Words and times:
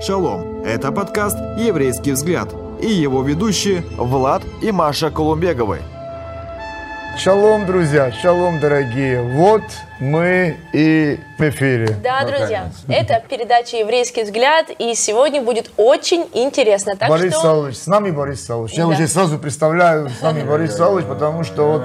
Шалом! 0.00 0.62
Это 0.62 0.92
подкаст 0.92 1.38
«Еврейский 1.58 2.12
взгляд» 2.12 2.50
и 2.80 2.86
его 2.86 3.22
ведущие 3.22 3.82
Влад 3.96 4.42
и 4.60 4.70
Маша 4.70 5.10
Колумбеговы. 5.10 5.80
Шалом, 7.18 7.64
друзья, 7.64 8.12
шалом, 8.12 8.60
дорогие. 8.60 9.22
Вот 9.22 9.62
мы 9.98 10.58
и 10.74 11.18
в 11.38 11.42
эфире. 11.48 11.96
Да, 12.04 12.26
друзья, 12.26 12.70
это 12.88 13.22
передача 13.26 13.78
«Еврейский 13.78 14.24
взгляд», 14.24 14.66
и 14.78 14.94
сегодня 14.94 15.40
будет 15.40 15.70
очень 15.78 16.26
интересно. 16.34 16.94
Так 16.96 17.08
Борис 17.08 17.32
что... 17.32 17.42
Савлович, 17.42 17.76
с 17.78 17.86
нами 17.86 18.10
Борис 18.10 18.44
Савлович. 18.44 18.74
Я 18.74 18.82
Да. 18.82 18.88
уже 18.88 19.08
сразу 19.08 19.38
представляю 19.38 20.10
с 20.10 20.20
нами 20.20 20.42
Борис 20.42 20.76
Савлович, 20.76 21.06
потому 21.06 21.42
что 21.42 21.72
вот, 21.72 21.82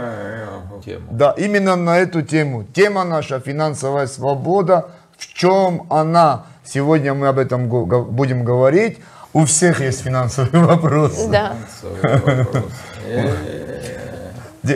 да, 1.11 1.33
именно 1.37 1.77
на 1.77 1.99
эту 1.99 2.23
тему. 2.23 2.65
Тема 2.65 3.05
наша 3.05 3.39
«Финансовая 3.39 4.07
свобода». 4.07 4.89
В 5.17 5.33
чем 5.35 5.85
она? 5.91 6.45
Сегодня 6.63 7.13
мы 7.13 7.27
об 7.27 7.39
этом 7.39 7.67
будем 7.67 8.43
говорить. 8.43 8.99
У 9.33 9.45
всех 9.45 9.81
есть 9.81 10.01
финансовый 10.01 10.59
вопрос. 10.65 11.25
Да. 11.25 11.55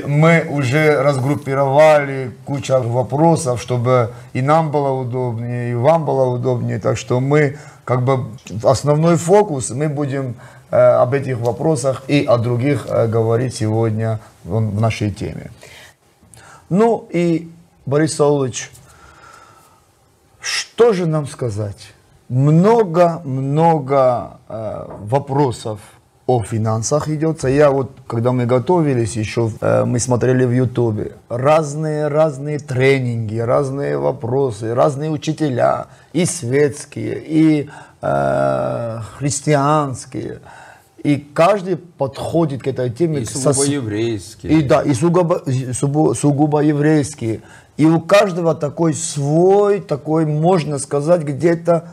Мы 0.08 0.48
уже 0.50 1.02
разгруппировали 1.04 2.32
кучу 2.46 2.74
вопросов, 2.82 3.62
чтобы 3.62 4.14
и 4.34 4.42
нам 4.42 4.72
было 4.72 4.90
удобнее, 4.90 5.72
и 5.72 5.76
вам 5.76 6.06
было 6.06 6.26
удобнее. 6.26 6.80
Так 6.80 6.98
что 6.98 7.20
мы, 7.20 7.58
как 7.84 8.02
бы, 8.02 8.26
основной 8.64 9.18
фокус, 9.18 9.70
мы 9.70 9.88
будем 9.88 10.36
э, 10.72 10.76
об 10.76 11.14
этих 11.14 11.40
вопросах 11.40 12.04
и 12.08 12.26
о 12.26 12.38
других 12.40 12.88
э, 12.90 13.06
говорить 13.08 13.56
сегодня 13.56 14.20
в, 14.44 14.58
в 14.58 14.82
нашей 14.82 15.12
теме. 15.12 15.52
Ну 16.70 17.08
и, 17.12 17.52
Борис 17.86 18.16
Саулович, 18.16 18.72
что 20.46 20.94
же 20.94 21.08
нам 21.08 21.26
сказать? 21.26 21.94
Много-много 22.30 24.38
э, 24.48 24.86
вопросов 25.00 25.80
о 26.28 26.44
финансах 26.44 27.08
идется. 27.08 27.48
Я 27.48 27.72
вот, 27.72 27.98
когда 28.06 28.32
мы 28.32 28.46
готовились 28.46 29.16
еще, 29.16 29.50
э, 29.62 29.86
мы 29.86 30.00
смотрели 30.00 30.46
в 30.46 30.52
Ютубе 30.52 31.14
разные-разные 31.30 32.60
тренинги, 32.60 33.40
разные 33.40 33.98
вопросы, 33.98 34.76
разные 34.76 35.10
учителя, 35.10 35.88
и 36.14 36.26
светские, 36.26 37.24
и 37.26 37.68
э, 38.04 39.00
христианские. 39.18 40.42
И 41.06 41.18
каждый 41.18 41.78
подходит 41.78 42.64
к 42.64 42.68
этой 42.68 42.90
теме 42.90 43.20
И 43.22 43.26
со 43.26 43.38
сугубо 43.54 43.64
с- 43.64 43.68
еврейские. 43.68 44.52
и 44.54 44.62
да, 44.64 44.82
и 44.82 44.94
сугубо, 44.96 45.44
сугубо, 45.74 46.14
сугубо 46.16 46.60
еврейские. 46.62 47.42
И 47.78 47.86
у 47.86 48.00
каждого 48.02 48.56
такой 48.56 48.94
свой, 48.96 49.82
такой, 49.82 50.26
можно 50.26 50.80
сказать, 50.80 51.22
где-то 51.22 51.90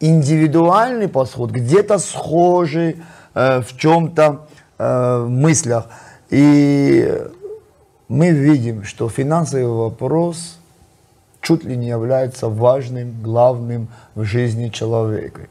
индивидуальный 0.00 1.08
подход, 1.08 1.50
где-то 1.50 1.98
схожий 1.98 2.96
э, 3.34 3.60
в 3.60 3.76
чем-то 3.76 4.46
э, 4.78 5.26
мыслях. 5.28 5.86
И 6.30 7.22
мы 8.08 8.30
видим, 8.30 8.82
что 8.84 9.08
финансовый 9.08 9.66
вопрос 9.66 10.58
чуть 11.40 11.64
ли 11.64 11.76
не 11.76 11.88
является 11.88 12.48
важным, 12.48 13.22
главным 13.22 13.86
в 14.16 14.24
жизни 14.24 14.70
человека. 14.70 15.42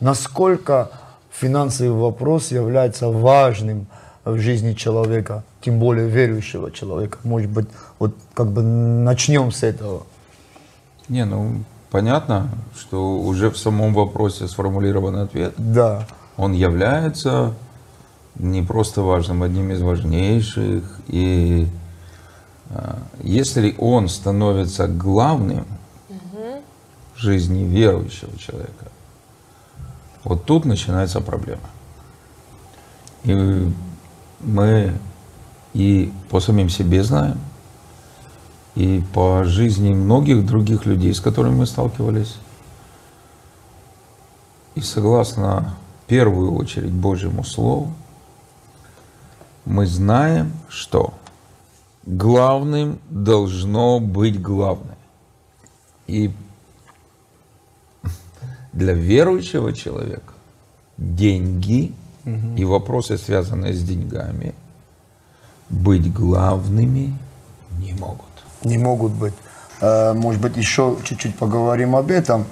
Насколько 0.00 0.90
финансовый 1.30 1.90
вопрос 1.90 2.50
является 2.50 3.08
важным 3.08 3.86
в 4.24 4.38
жизни 4.38 4.74
человека, 4.74 5.44
тем 5.60 5.78
более 5.78 6.08
верующего 6.08 6.70
человека. 6.70 7.18
Может 7.24 7.50
быть, 7.50 7.68
вот 7.98 8.14
как 8.34 8.52
бы 8.52 8.62
начнем 8.62 9.50
с 9.50 9.62
этого. 9.62 10.02
Не, 11.08 11.24
ну 11.24 11.64
понятно, 11.90 12.50
что 12.78 13.18
уже 13.18 13.50
в 13.50 13.58
самом 13.58 13.94
вопросе 13.94 14.46
сформулирован 14.46 15.16
ответ. 15.16 15.54
Да, 15.56 16.06
Он 16.36 16.52
является 16.52 17.54
не 18.36 18.62
просто 18.62 19.02
важным, 19.02 19.42
одним 19.42 19.70
из 19.72 19.82
важнейших. 19.82 20.84
И 21.08 21.66
а, 22.70 22.98
если 23.22 23.74
он 23.78 24.08
становится 24.08 24.86
главным 24.86 25.66
в 27.14 27.18
жизни 27.18 27.64
верующего 27.64 28.36
человека, 28.38 28.90
вот 30.24 30.44
тут 30.44 30.64
начинается 30.64 31.20
проблема. 31.20 31.62
И 33.24 33.72
мы 34.40 34.94
и 35.72 36.12
по 36.30 36.40
самим 36.40 36.68
себе 36.68 37.02
знаем, 37.04 37.38
и 38.74 39.02
по 39.12 39.44
жизни 39.44 39.94
многих 39.94 40.46
других 40.46 40.86
людей, 40.86 41.14
с 41.14 41.20
которыми 41.20 41.56
мы 41.56 41.66
сталкивались. 41.66 42.36
И 44.74 44.80
согласно 44.80 45.74
в 46.04 46.08
первую 46.08 46.54
очередь 46.54 46.92
Божьему 46.92 47.44
Слову, 47.44 47.92
мы 49.64 49.86
знаем, 49.86 50.52
что 50.68 51.14
главным 52.04 52.98
должно 53.08 54.00
быть 54.00 54.40
главное. 54.40 54.96
И 56.06 56.32
для 58.72 58.92
верующего 58.92 59.72
человека 59.72 60.32
деньги 60.96 61.94
и 62.56 62.64
вопросы, 62.64 63.18
связанные 63.18 63.72
с 63.72 63.82
деньгами, 63.82 64.54
быть 65.68 66.12
главными 66.12 67.16
не 67.78 67.92
могут. 67.94 68.26
не 68.62 68.78
могут 68.78 69.12
быть. 69.12 69.34
Э, 69.80 70.12
Может 70.12 70.40
быть, 70.40 70.56
еще 70.56 70.96
чуть-чуть 71.02 71.36
поговорим 71.36 71.96
об 71.96 72.10
этом. 72.10 72.44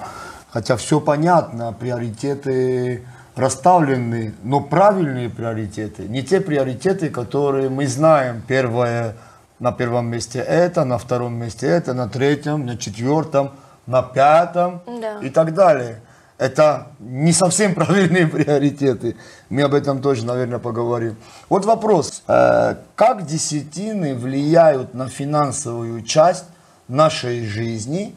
Хотя 0.51 0.75
все 0.75 0.99
понятно, 0.99 1.71
приоритеты 1.71 3.03
расставлены, 3.35 4.33
но 4.43 4.59
правильные 4.59 5.29
приоритеты. 5.29 6.07
Не 6.07 6.23
те 6.23 6.41
приоритеты, 6.41 7.09
которые 7.09 7.69
мы 7.69 7.87
знаем. 7.87 8.41
Первое, 8.47 9.15
на 9.59 9.71
первом 9.71 10.07
месте 10.07 10.39
это, 10.39 10.83
на 10.83 10.97
втором 10.97 11.35
месте 11.35 11.67
это, 11.67 11.93
на 11.93 12.09
третьем, 12.09 12.65
на 12.65 12.77
четвертом, 12.77 13.51
на 13.85 14.01
пятом 14.01 14.81
Да. 14.87 15.19
и 15.21 15.29
так 15.29 15.53
далее. 15.53 16.01
Это 16.39 16.87
не 16.99 17.33
совсем 17.33 17.75
правильные 17.79 18.25
приоритеты. 18.25 19.15
Мы 19.49 19.61
об 19.63 19.73
этом 19.73 20.01
тоже, 20.01 20.25
наверное, 20.25 20.59
поговорим. 20.59 21.15
Вот 21.49 21.65
вопрос. 21.65 22.23
Э, 22.27 22.75
Как 22.95 23.25
десятины 23.27 24.15
влияют 24.15 24.93
на 24.93 25.09
финансовую 25.09 26.01
часть 26.03 26.45
нашей 26.87 27.45
жизни? 27.45 28.15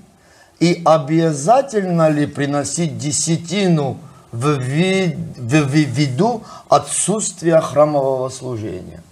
И 0.61 0.81
обязательно 0.85 2.09
ли 2.09 2.27
приносить 2.27 2.97
десятину 2.97 3.99
в 4.31 4.57
ви- 4.61 5.17
в 5.37 5.67
ви- 5.69 5.85
ввиду 5.85 6.45
отсутствия 6.69 7.61
храмового 7.61 8.29
служения? 8.29 9.03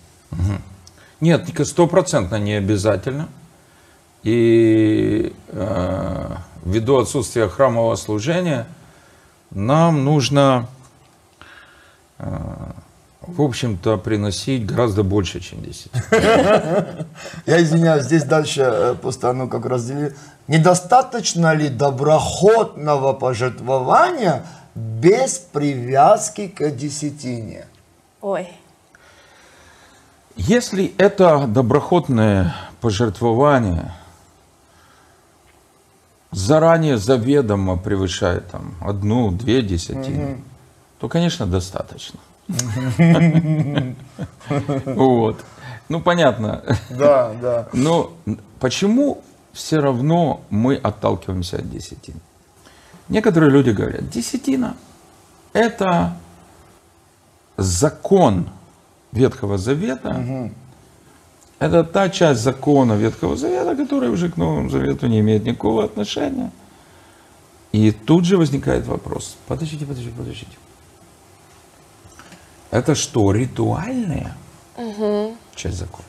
Нет, 1.21 1.49
стопроцентно 1.67 2.37
не 2.37 2.55
обязательно. 2.55 3.27
И 4.23 5.33
э, 5.49 6.27
ввиду 6.65 6.99
отсутствия 6.99 7.49
храмового 7.49 7.97
служения 7.97 8.67
нам 9.51 10.05
нужно, 10.05 10.67
э, 12.19 12.27
в 13.23 13.43
общем-то, 13.43 13.99
приносить 13.99 14.65
гораздо 14.65 15.03
больше, 15.03 15.41
чем 15.41 15.63
10. 15.63 15.91
Я 17.47 17.63
извиняюсь, 17.63 18.05
здесь 18.05 18.25
дальше 18.25 18.63
э, 18.63 18.95
просто 18.95 19.31
оно 19.31 19.49
как 19.49 19.67
разделили. 19.67 20.15
Недостаточно 20.49 21.55
ли 21.55 21.69
доброходного 21.69 23.13
пожертвования 23.13 24.45
без 24.75 25.39
привязки 25.39 26.49
к 26.49 26.71
десятине? 26.71 27.67
Ой. 28.21 28.49
Если 30.37 30.95
это 30.97 31.47
доброходное 31.47 32.55
пожертвование 32.81 33.93
заранее 36.31 36.97
заведомо 36.97 37.77
превышает 37.77 38.49
там 38.51 38.75
одну-две 38.81 39.63
десятины, 39.63 40.43
то, 40.99 41.09
конечно, 41.09 41.47
достаточно. 41.47 42.21
Вот. 44.87 45.45
Ну, 45.89 46.01
понятно. 46.01 46.63
Да, 46.91 47.33
да. 47.41 47.69
Но 47.73 48.13
почему 48.61 49.23
все 49.53 49.81
равно 49.81 50.43
мы 50.51 50.77
отталкиваемся 50.77 51.57
от 51.57 51.71
десятин? 51.71 52.15
Некоторые 53.09 53.51
люди 53.51 53.71
говорят, 53.71 54.09
десятина– 54.09 54.77
это 55.53 56.17
закон 57.57 58.49
Ветхого 59.11 59.59
Завета, 59.59 60.53
это 61.61 61.85
та 61.85 62.09
часть 62.09 62.41
закона 62.41 62.95
Ветхого 62.95 63.37
Завета, 63.37 63.77
которая 63.77 64.11
уже 64.11 64.31
к 64.31 64.39
Новому 64.39 64.71
Завету 64.71 65.07
не 65.07 65.21
имеет 65.21 65.45
никакого 65.45 65.85
отношения. 65.85 66.51
И 67.71 67.93
тут 67.93 68.25
же 68.25 68.37
возникает 68.39 68.87
вопрос, 68.87 69.37
подождите, 69.47 69.85
подождите, 69.85 70.17
подождите. 70.17 70.57
Это 72.71 72.95
что, 72.95 73.31
ритуальная 73.33 74.35
часть 75.55 75.77
закона? 75.77 76.05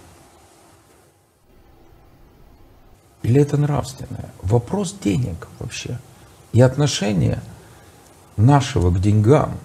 Или 3.24 3.42
это 3.42 3.58
нравственное? 3.58 4.30
Вопрос 4.42 4.96
денег 5.04 5.50
вообще. 5.60 6.00
И 6.54 6.62
отношения 6.62 7.44
нашего 8.38 8.90
к 8.90 9.02
деньгам 9.02 9.58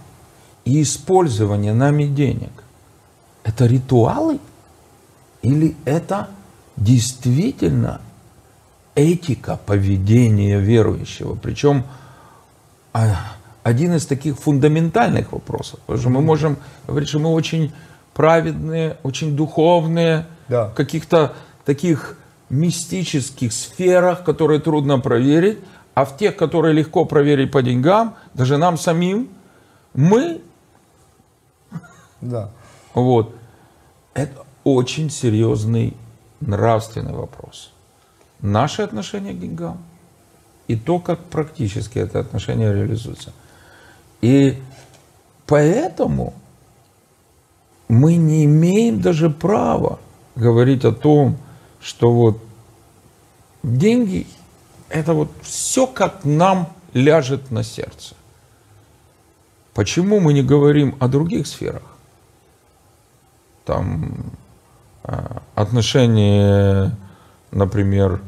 и 0.65 0.83
использования 0.83 1.75
нами 1.75 2.07
денег– 2.07 2.65
это 3.45 3.67
ритуалы 3.67 4.41
или 5.47 5.77
это 5.85 6.29
действительно 6.77 8.01
этика 8.97 9.57
поведения 9.65 10.59
верующего? 10.59 11.37
Причем 11.37 11.85
а, 12.93 13.15
один 13.63 13.95
из 13.95 14.07
таких 14.07 14.39
фундаментальных 14.41 15.31
вопросов. 15.33 15.79
Потому 15.87 16.01
что 16.01 16.11
мы 16.11 16.21
можем 16.21 16.57
говорить, 16.89 17.09
что 17.09 17.21
мы 17.21 17.31
очень 17.31 17.73
праведные, 18.13 18.97
очень 19.05 19.37
духовные, 19.37 20.27
Да. 20.49 20.69
в 20.69 20.75
каких-то 20.75 21.35
таких 21.65 22.19
мистических 22.49 23.53
сферах, 23.53 24.25
которые 24.25 24.61
трудно 24.61 24.99
проверить, 24.99 25.59
а 25.95 26.05
в 26.05 26.17
тех, 26.17 26.37
которые 26.37 26.75
легко 26.75 27.05
проверить 27.05 27.53
по 27.53 27.63
деньгам, 27.63 28.17
даже 28.35 28.57
нам 28.57 28.79
самим, 28.79 29.29
мы, 29.95 30.41
Да. 32.21 32.51
вот, 32.95 33.35
это 34.15 34.46
очень 34.67 35.11
серьезный 35.11 35.97
нравственный 36.41 37.13
вопрос. 37.13 37.71
Наше 38.41 38.83
отношение 38.83 39.33
к 39.33 39.39
деньгам 39.39 39.79
и 40.67 40.75
то, 40.75 40.99
как 40.99 41.23
практически 41.27 42.01
это 42.01 42.19
отношение 42.19 42.75
реализуется. 42.75 43.33
И 44.23 44.61
поэтому 45.47 46.35
мы 47.87 48.17
не 48.17 48.45
имеем 48.47 49.01
даже 49.01 49.31
права 49.31 50.01
говорить 50.35 50.85
о 50.85 50.91
том, 50.91 51.37
что 51.81 52.11
вот 52.11 52.43
деньги 53.63 54.27
это 54.89 55.15
вот 55.15 55.31
все 55.43 55.87
как 55.87 56.25
нам 56.25 56.73
ляжет 56.93 57.53
на 57.53 57.63
сердце. 57.63 58.17
Почему 59.75 60.19
мы 60.19 60.33
не 60.33 60.43
говорим 60.43 60.97
о 60.99 61.07
других 61.07 61.47
сферах? 61.47 61.85
Там 63.65 64.33
отношение, 65.55 66.91
например, 67.51 68.21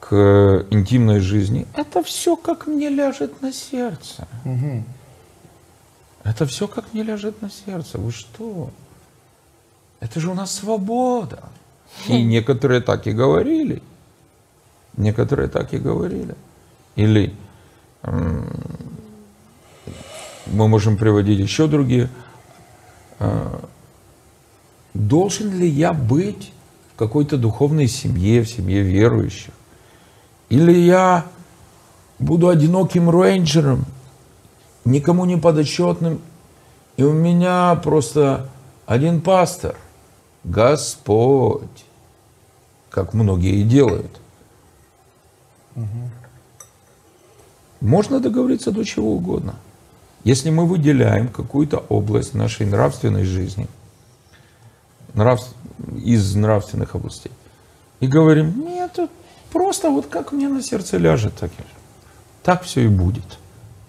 к 0.00 0.66
интимной 0.70 1.20
жизни. 1.20 1.66
Это 1.74 2.02
все 2.02 2.36
как 2.36 2.66
мне 2.66 2.88
ляжет 2.88 3.42
на 3.42 3.52
сердце. 3.52 4.26
Это 6.24 6.46
все 6.46 6.66
как 6.68 6.92
мне 6.92 7.02
ляжет 7.02 7.40
на 7.42 7.50
сердце. 7.50 7.98
Вы 7.98 8.12
что? 8.12 8.70
Это 10.00 10.20
же 10.20 10.30
у 10.30 10.34
нас 10.34 10.54
свобода. 10.54 11.44
И 12.06 12.22
некоторые 12.22 12.80
так 12.80 13.06
и 13.06 13.12
говорили. 13.12 13.82
Некоторые 14.96 15.48
так 15.48 15.72
и 15.74 15.78
говорили. 15.78 16.34
Или 16.96 17.34
мы 20.46 20.68
можем 20.68 20.96
приводить 20.96 21.38
еще 21.38 21.66
другие. 21.66 22.08
Должен 24.94 25.56
ли 25.56 25.68
я 25.68 25.92
быть 25.92 26.52
в 26.94 26.98
какой-то 26.98 27.36
духовной 27.36 27.88
семье, 27.88 28.42
в 28.42 28.48
семье 28.48 28.82
верующих? 28.82 29.52
Или 30.48 30.72
я 30.72 31.26
буду 32.18 32.48
одиноким 32.48 33.10
рейнджером, 33.10 33.84
никому 34.84 35.24
не 35.24 35.36
подотчетным, 35.36 36.20
и 36.96 37.02
у 37.02 37.12
меня 37.12 37.74
просто 37.76 38.48
один 38.86 39.20
пастор, 39.20 39.76
Господь, 40.44 41.84
как 42.90 43.14
многие 43.14 43.60
и 43.60 43.62
делают. 43.62 44.20
Можно 47.80 48.18
договориться 48.18 48.72
до 48.72 48.84
чего 48.84 49.12
угодно. 49.12 49.54
Если 50.24 50.50
мы 50.50 50.66
выделяем 50.66 51.28
какую-то 51.28 51.84
область 51.88 52.34
нашей 52.34 52.66
нравственной 52.66 53.24
жизни 53.24 53.68
нрав... 55.14 55.40
из 55.96 56.34
нравственных 56.34 56.94
областей 56.94 57.32
и 58.00 58.06
говорим, 58.06 58.64
нет, 58.64 58.92
это 58.92 59.08
просто 59.52 59.90
вот 59.90 60.06
как 60.06 60.32
мне 60.32 60.48
на 60.48 60.62
сердце 60.62 60.98
ляжет, 60.98 61.34
так, 61.36 61.50
так 62.42 62.62
все 62.62 62.82
и 62.82 62.88
будет. 62.88 63.38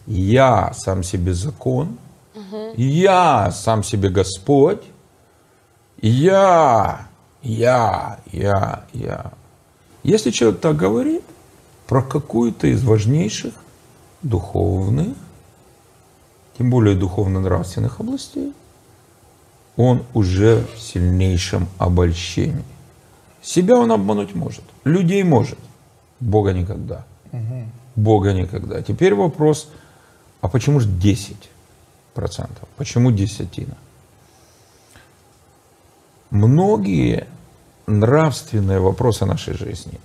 Я 0.06 0.74
сам 0.74 1.04
себе 1.04 1.34
закон, 1.34 1.98
я 2.76 3.52
сам 3.52 3.84
себе 3.84 4.10
Господь, 4.10 4.82
я, 6.02 7.08
я, 7.44 8.20
я, 8.32 8.86
я. 8.94 9.32
Если 10.04 10.32
человек 10.32 10.62
так 10.62 10.76
говорит 10.76 11.24
про 11.88 12.02
какую-то 12.02 12.68
из 12.68 12.84
важнейших 12.84 13.54
духовных, 14.22 15.16
тем 16.58 16.70
более 16.70 16.96
духовно-нравственных 16.96 18.00
областей, 18.00 18.54
он 19.80 20.04
уже 20.14 20.66
в 20.76 20.82
сильнейшем 20.82 21.70
обольщении. 21.78 22.66
Себя 23.42 23.78
он 23.78 23.94
обмануть 23.94 24.36
может, 24.36 24.66
людей 24.84 25.24
может, 25.24 25.58
Бога 26.20 26.52
никогда. 26.52 27.06
Бога 27.96 28.34
никогда. 28.34 28.82
Теперь 28.82 29.16
вопрос, 29.16 29.70
а 30.42 30.50
почему 30.50 30.82
же 30.82 30.90
10%? 30.90 31.38
Почему 32.76 33.12
десятина? 33.12 33.78
Многие 36.30 37.26
нравственные 37.88 38.82
вопросы 38.82 39.26
нашей 39.26 39.54
жизни, 39.54 39.98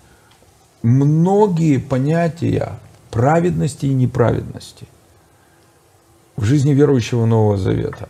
многие 0.83 1.79
понятия 1.79 2.79
праведности 3.11 3.87
и 3.87 3.95
неправедности 3.95 4.87
в 6.37 6.45
жизни 6.45 6.75
верующего 6.75 7.27
Нового 7.27 7.57
Завета, 7.57 8.09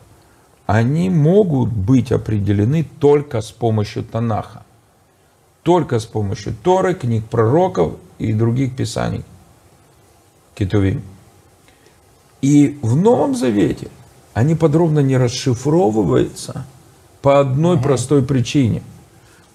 они 0.67 1.11
могут 1.11 1.71
быть 1.71 2.13
определены 2.13 2.85
только 2.99 3.41
с 3.41 3.51
помощью 3.51 4.05
Танаха, 4.05 4.63
только 5.63 5.99
с 5.99 6.07
помощью 6.07 6.55
Торы, 6.63 6.95
книг 6.95 7.25
пророков 7.27 7.95
и 8.19 8.33
других 8.33 8.77
писаний, 8.77 9.25
Кетувим. 10.55 11.03
И 12.41 12.79
в 12.83 12.97
Новом 12.97 13.35
Завете 13.35 13.89
они 14.35 14.55
подробно 14.55 15.01
не 15.01 15.17
расшифровываются 15.17 16.67
по 17.23 17.41
одной 17.41 17.79
простой 17.81 18.23
причине. 18.23 18.83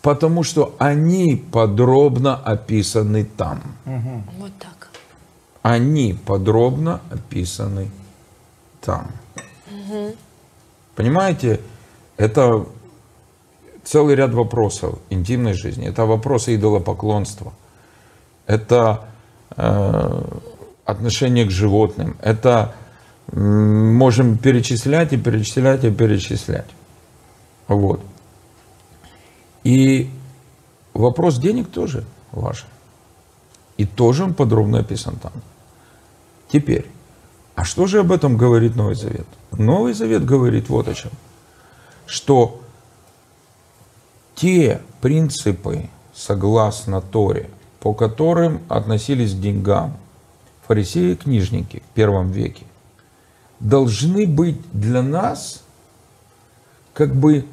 Потому 0.01 0.43
что 0.43 0.75
они 0.79 1.35
подробно 1.51 2.35
описаны 2.35 3.25
там. 3.25 3.61
Вот 3.85 4.51
так. 4.57 4.89
Они 5.61 6.17
подробно 6.25 7.01
описаны 7.11 7.91
там. 8.81 9.11
Понимаете, 10.99 11.61
это 12.17 12.65
целый 13.85 14.15
ряд 14.15 14.33
вопросов 14.33 14.99
интимной 15.09 15.53
жизни. 15.53 15.87
Это 15.87 16.05
вопросы 16.05 16.55
идолопоклонства. 16.55 17.53
Это 18.45 19.05
э, 19.55 20.23
отношение 20.83 21.45
к 21.45 21.51
животным. 21.51 22.17
Это 22.21 22.75
м, 23.31 23.95
можем 23.95 24.37
перечислять 24.37 25.13
и 25.13 25.17
перечислять 25.17 25.85
и 25.85 25.89
перечислять. 25.89 26.69
Вот. 27.69 28.01
И 29.63 30.09
вопрос 30.93 31.37
денег 31.37 31.71
тоже 31.71 32.03
важен. 32.33 32.67
И 33.77 33.85
тоже 33.85 34.25
он 34.25 34.33
подробно 34.33 34.79
описан 34.79 35.15
там. 35.15 35.31
Теперь, 36.51 36.85
а 37.59 37.65
что 37.65 37.87
же 37.87 37.99
об 37.99 38.13
этом 38.13 38.37
говорит 38.37 38.77
Новый 38.77 38.95
Завет? 38.95 39.27
Новый 39.51 39.91
Завет 39.91 40.23
говорит 40.23 40.69
вот 40.69 40.87
о 40.87 40.93
чем. 40.93 41.11
Что 42.05 42.61
те 44.33 44.79
принципы, 45.01 45.89
согласно 46.13 47.01
Торе, 47.01 47.49
по 47.81 47.93
которым 47.93 48.61
относились 48.69 49.33
к 49.33 49.41
деньгам 49.41 49.97
фарисеи 50.67 51.11
и 51.11 51.15
книжники 51.17 51.83
в 51.85 51.93
первом 51.95 52.31
веке, 52.31 52.65
должны 53.59 54.25
быть 54.25 54.61
для 54.71 55.01
нас 55.01 55.61
как 56.93 57.13
бы 57.13 57.45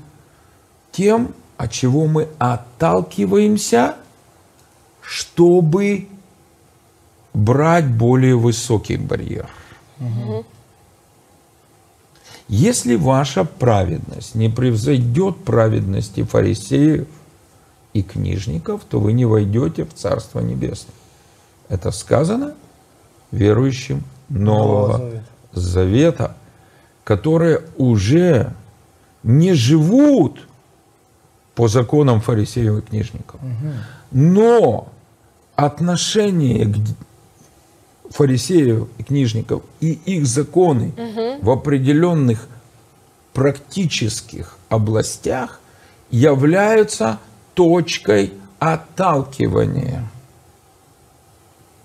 тем, 0.92 1.34
от 1.56 1.72
чего 1.72 2.06
мы 2.06 2.28
отталкиваемся, 2.38 3.96
чтобы 5.00 6.06
брать 7.34 7.88
более 7.88 8.36
высокий 8.36 8.98
барьер. 8.98 9.50
Если 12.48 12.94
ваша 12.94 13.44
праведность 13.44 14.34
не 14.34 14.48
превзойдет 14.48 15.44
праведности 15.44 16.22
фарисеев 16.22 17.08
и 17.92 18.02
книжников, 18.02 18.82
то 18.88 19.00
вы 19.00 19.12
не 19.12 19.24
войдете 19.24 19.84
в 19.84 19.94
Царство 19.94 20.40
Небесное. 20.40 20.94
Это 21.68 21.90
сказано 21.90 22.54
верующим 23.32 24.04
Нового 24.28 24.98
Нового 24.98 25.22
Завета, 25.52 26.36
которые 27.02 27.62
уже 27.76 28.52
не 29.22 29.54
живут 29.54 30.46
по 31.54 31.68
законам 31.68 32.20
фарисеев 32.20 32.78
и 32.78 32.82
книжников. 32.82 33.40
Но 34.12 34.88
отношение 35.56 36.66
к 36.66 36.76
фарисеев 38.10 38.88
и 38.98 39.02
книжников 39.02 39.62
и 39.80 39.92
их 39.92 40.26
законы 40.26 40.92
в 41.42 41.50
определенных 41.50 42.48
практических 43.32 44.56
областях 44.68 45.60
являются 46.10 47.18
точкой 47.54 48.32
отталкивания, 48.58 50.08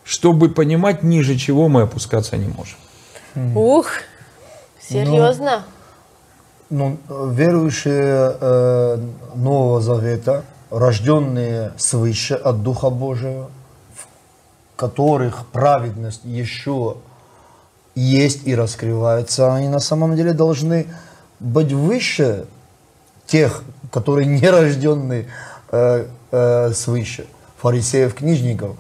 чтобы 0.04 0.50
понимать, 0.50 1.04
ниже 1.04 1.36
чего 1.38 1.68
мы 1.68 1.82
опускаться 1.84 2.38
не 2.38 2.48
можем. 2.48 2.78
Ух, 3.58 3.88
серьезно? 4.82 5.64
Ну, 6.70 6.98
верующие 7.10 8.38
э, 8.40 8.98
Нового 9.36 9.82
Завета, 9.82 10.46
рожденные 10.70 11.74
свыше 11.78 12.36
от 12.36 12.64
Духа 12.64 12.90
Божьего, 12.90 13.52
которых 14.82 15.46
праведность 15.52 16.22
еще 16.24 16.98
есть 17.94 18.48
и 18.48 18.56
раскрывается, 18.56 19.54
они 19.54 19.68
на 19.68 19.80
самом 19.80 20.16
деле 20.16 20.34
должны 20.34 20.88
быть 21.40 21.72
выше 21.72 22.48
тех, 23.28 23.62
которые 23.92 24.26
не 24.26 24.50
рожденные 24.50 25.28
э, 25.72 26.08
э, 26.32 26.72
свыше, 26.74 27.28
фарисеев, 27.60 28.16
книжников, 28.16 28.76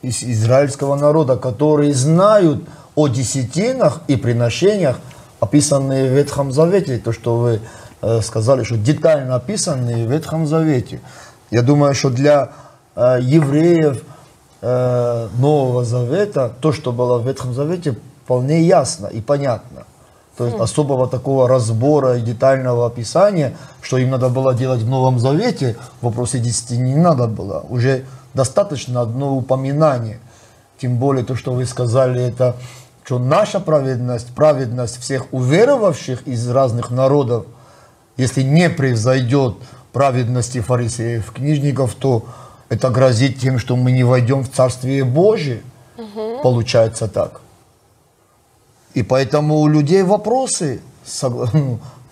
из 0.00 0.22
израильского 0.22 0.96
народа, 0.96 1.36
которые 1.36 1.92
знают 1.92 2.64
о 2.94 3.08
десятинах 3.08 4.00
и 4.08 4.16
приношениях, 4.16 4.98
описанные 5.40 6.08
в 6.08 6.14
Ветхом 6.14 6.52
Завете, 6.52 6.96
то, 6.96 7.12
что 7.12 7.36
вы 7.36 7.60
э, 8.00 8.22
сказали, 8.22 8.64
что 8.64 8.78
детально 8.78 9.36
описанные 9.36 10.06
в 10.06 10.10
Ветхом 10.10 10.46
Завете. 10.46 11.00
Я 11.50 11.60
думаю, 11.60 11.94
что 11.94 12.08
для 12.08 12.52
э, 12.96 13.18
евреев 13.20 14.02
э, 14.60 15.28
Нового 15.38 15.84
Завета, 15.84 16.52
то, 16.60 16.72
что 16.72 16.92
было 16.92 17.18
в 17.18 17.26
Ветхом 17.26 17.54
Завете, 17.54 17.96
вполне 18.24 18.62
ясно 18.62 19.06
и 19.06 19.20
понятно. 19.20 19.84
То 20.36 20.46
есть 20.46 20.58
особого 20.58 21.06
такого 21.06 21.46
разбора 21.48 22.16
и 22.16 22.22
детального 22.22 22.86
описания, 22.86 23.54
что 23.82 23.98
им 23.98 24.10
надо 24.10 24.30
было 24.30 24.54
делать 24.54 24.80
в 24.80 24.88
Новом 24.88 25.18
Завете, 25.18 25.76
в 26.00 26.06
вопросе 26.06 26.38
десяти 26.38 26.78
не 26.78 26.96
надо 26.96 27.26
было. 27.26 27.66
Уже 27.68 28.04
достаточно 28.32 29.02
одно 29.02 29.36
упоминание. 29.36 30.18
Тем 30.80 30.96
более 30.96 31.26
то, 31.26 31.36
что 31.36 31.52
вы 31.52 31.66
сказали, 31.66 32.22
это 32.22 32.56
что 33.10 33.18
наша 33.18 33.58
праведность, 33.58 34.28
праведность 34.36 35.00
всех 35.00 35.26
уверовавших 35.32 36.28
из 36.28 36.48
разных 36.48 36.92
народов, 36.92 37.44
если 38.16 38.42
не 38.42 38.70
превзойдет 38.70 39.56
праведности 39.92 40.60
фарисеев, 40.60 41.32
книжников, 41.32 41.96
то 41.96 42.24
это 42.70 42.88
грозит 42.88 43.38
тем, 43.38 43.58
что 43.58 43.76
мы 43.76 43.92
не 43.92 44.04
войдем 44.04 44.42
в 44.42 44.50
Царствие 44.50 45.04
Божие. 45.04 45.60
Получается 46.42 47.08
так. 47.08 47.42
И 48.94 49.02
поэтому 49.02 49.58
у 49.58 49.68
людей 49.68 50.02
вопросы 50.02 50.80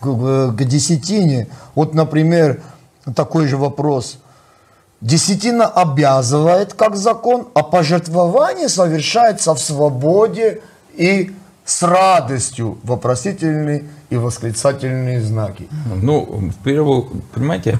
к 0.00 0.64
десятине. 0.64 1.46
Вот, 1.74 1.94
например, 1.94 2.60
такой 3.14 3.46
же 3.46 3.56
вопрос. 3.56 4.18
Десятина 5.00 5.66
обязывает 5.66 6.74
как 6.74 6.96
закон, 6.96 7.48
а 7.54 7.62
пожертвование 7.62 8.68
совершается 8.68 9.54
в 9.54 9.60
свободе 9.60 10.60
и 10.94 11.36
с 11.68 11.82
радостью. 11.82 12.78
Вопросительные 12.82 13.84
и 14.08 14.16
восклицательные 14.16 15.20
знаки. 15.20 15.68
Ну, 16.00 16.50
в 16.50 16.64
первую, 16.64 17.08
понимаете, 17.34 17.78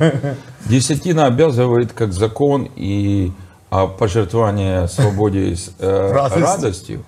десятина 0.66 1.25
обязывает 1.25 1.95
как 1.95 2.12
закон 2.12 2.68
и 2.76 3.33
а 3.71 3.87
пожертвование 3.87 4.88
свободе 4.88 5.57
с 5.57 5.71
э, 5.78 6.12
Радость. 6.12 6.42
радостью. 6.42 7.04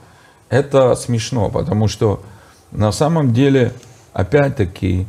Это 0.49 0.95
смешно, 0.95 1.51
потому 1.51 1.87
что 1.87 2.23
на 2.71 2.93
самом 2.93 3.35
деле, 3.35 3.73
опять-таки, 4.15 5.07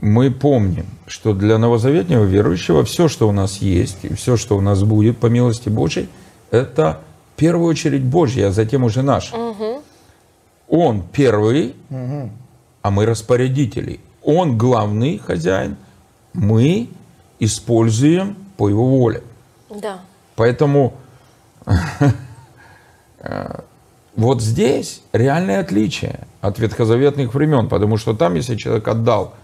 мы 0.00 0.30
помним, 0.30 0.86
что 1.06 1.32
для 1.32 1.56
новозаветнего 1.56 2.24
верующего 2.24 2.84
все, 2.84 3.08
что 3.08 3.28
у 3.28 3.32
нас 3.32 3.58
есть, 3.58 3.98
и 4.02 4.14
все, 4.14 4.36
что 4.36 4.56
у 4.56 4.60
нас 4.60 4.82
будет 4.82 5.18
по 5.18 5.26
милости 5.26 5.70
Божьей, 5.70 6.08
это 6.50 7.00
в 7.34 7.38
первую 7.38 7.68
очередь 7.68 8.04
Божье, 8.04 8.46
а 8.46 8.50
затем 8.50 8.84
уже 8.84 9.02
наше. 9.02 9.34
Он 10.68 11.02
первый, 11.02 11.74
а 12.82 12.90
мы 12.90 13.06
распорядители. 13.06 14.00
Он 14.22 14.58
главный 14.58 15.18
хозяин, 15.18 15.76
мы 16.34 16.88
используем 17.38 18.36
по 18.56 18.68
его 18.68 18.86
воле. 18.86 19.22
Да. 19.70 20.00
Поэтому 20.36 20.94
э, 23.20 23.60
вот 24.16 24.42
здесь 24.42 25.02
реальное 25.12 25.60
отличие 25.60 26.26
от 26.40 26.58
ветхозаветных 26.58 27.34
времен, 27.34 27.68
потому 27.68 27.96
что 27.96 28.14
там, 28.14 28.34
если 28.34 28.56
человек 28.56 28.86
отдал 28.88 29.34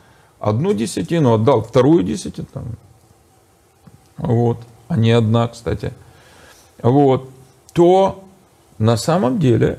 одну 0.40 0.74
десятину, 0.74 1.34
отдал 1.34 1.62
вторую 1.62 2.02
десятину, 2.02 2.46
там, 2.52 2.64
вот, 4.16 4.58
а 4.88 4.96
не 4.96 5.12
одна, 5.12 5.48
кстати, 5.48 5.92
вот, 6.82 7.30
то 7.72 8.24
на 8.78 8.96
самом 8.96 9.38
деле 9.38 9.78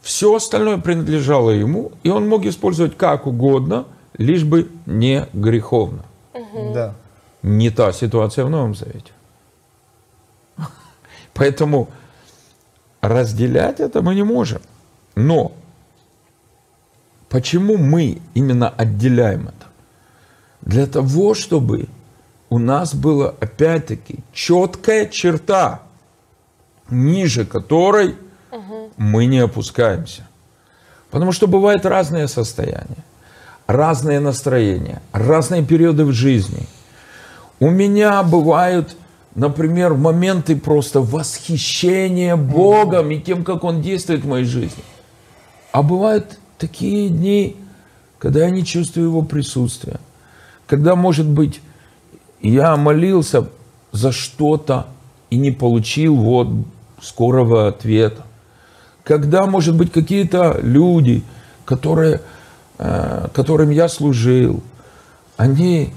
все 0.00 0.34
остальное 0.34 0.78
принадлежало 0.78 1.50
ему, 1.50 1.92
и 2.02 2.10
он 2.10 2.28
мог 2.28 2.44
использовать 2.44 2.96
как 2.96 3.26
угодно, 3.26 3.86
лишь 4.16 4.44
бы 4.44 4.70
не 4.86 5.26
греховно. 5.32 6.04
Да. 6.74 6.94
Не 7.42 7.70
та 7.70 7.92
ситуация 7.92 8.44
в 8.44 8.50
Новом 8.50 8.74
Завете. 8.74 9.12
Поэтому 11.34 11.88
разделять 13.00 13.80
это 13.80 14.02
мы 14.02 14.14
не 14.14 14.24
можем. 14.24 14.60
Но 15.14 15.52
почему 17.28 17.76
мы 17.76 18.20
именно 18.34 18.68
отделяем 18.68 19.48
это? 19.48 19.66
Для 20.62 20.86
того, 20.86 21.34
чтобы 21.34 21.88
у 22.50 22.58
нас 22.58 22.94
была 22.94 23.34
опять-таки 23.40 24.20
четкая 24.32 25.06
черта, 25.06 25.82
ниже 26.90 27.44
которой 27.44 28.16
мы 28.98 29.26
не 29.26 29.38
опускаемся. 29.38 30.26
Потому 31.10 31.32
что 31.32 31.46
бывают 31.46 31.86
разные 31.86 32.28
состояния, 32.28 33.04
разные 33.66 34.20
настроения, 34.20 35.00
разные 35.12 35.64
периоды 35.64 36.04
в 36.04 36.12
жизни. 36.12 36.66
У 37.60 37.70
меня 37.70 38.22
бывают, 38.22 38.96
например, 39.34 39.94
моменты 39.94 40.56
просто 40.56 41.00
восхищения 41.00 42.36
Богом 42.36 43.10
и 43.10 43.20
тем, 43.20 43.44
как 43.44 43.64
Он 43.64 43.80
действует 43.80 44.24
в 44.24 44.28
моей 44.28 44.44
жизни. 44.44 44.84
А 45.72 45.82
бывают 45.82 46.38
такие 46.58 47.08
дни, 47.08 47.56
когда 48.18 48.40
я 48.40 48.50
не 48.50 48.64
чувствую 48.64 49.06
Его 49.06 49.22
присутствия. 49.22 50.00
Когда, 50.66 50.94
может 50.94 51.26
быть, 51.26 51.60
я 52.42 52.76
молился 52.76 53.48
за 53.92 54.12
что-то 54.12 54.86
и 55.30 55.36
не 55.36 55.50
получил 55.50 56.16
вот 56.16 56.48
скорого 57.00 57.68
ответа. 57.68 58.24
Когда, 59.08 59.46
может 59.46 59.74
быть, 59.74 59.90
какие-то 59.90 60.60
люди, 60.62 61.24
которые, 61.64 62.20
э, 62.76 63.28
которым 63.32 63.70
я 63.70 63.88
служил, 63.88 64.62
они 65.38 65.94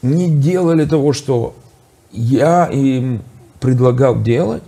не 0.00 0.30
делали 0.30 0.86
того, 0.86 1.12
что 1.12 1.54
я 2.12 2.64
им 2.64 3.20
предлагал 3.60 4.22
делать, 4.22 4.62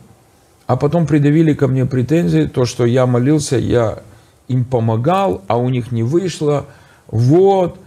а 0.66 0.76
потом 0.76 1.06
предъявили 1.06 1.54
ко 1.54 1.66
мне 1.66 1.86
претензии, 1.86 2.44
то, 2.44 2.66
что 2.66 2.84
я 2.84 3.06
молился, 3.06 3.56
я 3.56 4.00
им 4.48 4.66
помогал, 4.66 5.40
а 5.46 5.56
у 5.56 5.70
них 5.70 5.92
не 5.92 6.02
вышло, 6.02 6.66
вот, 7.06 7.78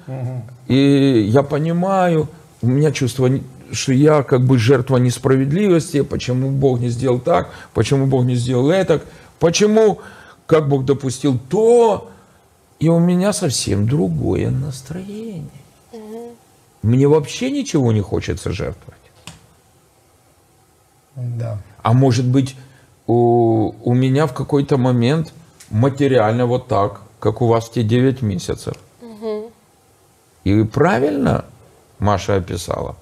и 0.67 1.29
я 1.29 1.43
понимаю, 1.43 2.27
у 2.63 2.67
меня 2.67 2.91
чувство, 2.91 3.29
что 3.71 3.93
я 3.93 4.23
как 4.23 4.41
бы 4.41 4.57
жертва 4.57 4.97
несправедливости, 4.97 6.01
почему 6.01 6.49
Бог 6.49 6.79
не 6.79 6.89
сделал 6.89 7.19
так, 7.19 7.49
почему 7.73 8.07
Бог 8.07 8.25
не 8.25 8.35
сделал 8.35 8.69
это, 8.69 9.01
почему, 9.39 9.99
как 10.45 10.67
Бог 10.67 10.85
допустил 10.85 11.39
то, 11.49 12.11
и 12.79 12.89
у 12.89 12.99
меня 12.99 13.33
совсем 13.33 13.87
другое 13.87 14.49
настроение. 14.49 15.49
Мне 16.81 17.07
вообще 17.07 17.51
ничего 17.51 17.91
не 17.91 18.01
хочется 18.01 18.51
жертвовать. 18.51 18.97
Да. 21.15 21.59
А 21.83 21.93
может 21.93 22.25
быть, 22.25 22.55
у, 23.05 23.73
у 23.83 23.93
меня 23.93 24.25
в 24.25 24.33
какой-то 24.33 24.77
момент 24.77 25.33
материально 25.69 26.45
вот 26.45 26.67
так, 26.67 27.01
как 27.19 27.41
у 27.41 27.47
вас 27.47 27.69
те 27.69 27.83
9 27.83 28.21
месяцев. 28.21 28.75
И 30.43 30.63
правильно 30.63 31.45
Маша 31.99 32.35
описала. 32.35 32.95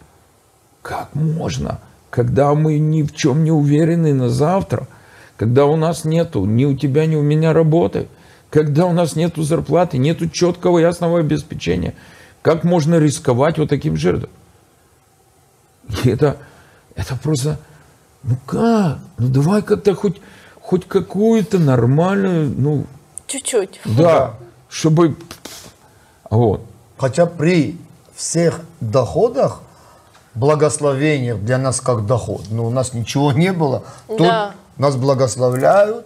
Как 0.82 1.14
можно, 1.14 1.80
когда 2.10 2.54
мы 2.54 2.80
ни 2.80 3.04
в 3.04 3.14
чем 3.16 3.44
не 3.44 3.52
уверены 3.52 4.14
на 4.14 4.30
завтра, 4.30 4.88
когда 5.38 5.66
у 5.66 5.76
нас 5.76 6.06
нету 6.06 6.46
ни 6.46 6.66
у 6.66 6.76
тебя, 6.76 7.06
ни 7.06 7.16
у 7.16 7.22
меня 7.22 7.54
работы, 7.54 8.08
когда 8.50 8.86
у 8.86 8.94
нас 8.94 9.16
нету 9.16 9.44
зарплаты, 9.44 9.98
нету 9.98 10.30
четкого 10.30 10.80
ясного 10.80 11.20
обеспечения, 11.20 11.94
как 12.42 12.64
можно 12.64 13.00
рисковать 13.00 13.58
вот 13.58 13.70
таким 13.70 13.96
жертвам? 13.96 14.32
И 16.04 16.10
это, 16.10 16.38
это 16.96 17.16
просто 17.16 17.60
ну 18.24 18.36
как? 18.46 19.00
Ну 19.18 19.30
давай 19.30 19.62
как-то 19.62 19.96
хоть, 19.96 20.22
хоть 20.60 20.88
какую-то 20.88 21.60
нормальную, 21.60 22.54
ну, 22.56 22.86
Чуть-чуть. 23.28 23.80
да, 23.86 24.36
чтобы... 24.70 25.16
Вот. 26.30 26.62
Хотя 26.98 27.26
при 27.26 27.78
всех 28.14 28.62
доходах, 28.82 29.62
благословениях 30.36 31.40
для 31.40 31.58
нас 31.58 31.82
как 31.82 32.06
доход, 32.06 32.44
но 32.52 32.66
у 32.66 32.70
нас 32.70 32.94
ничего 32.94 33.32
не 33.32 33.52
было, 33.52 33.84
тут 34.08 34.20
Да. 34.20 34.52
нас 34.78 34.96
благословляют, 34.96 36.06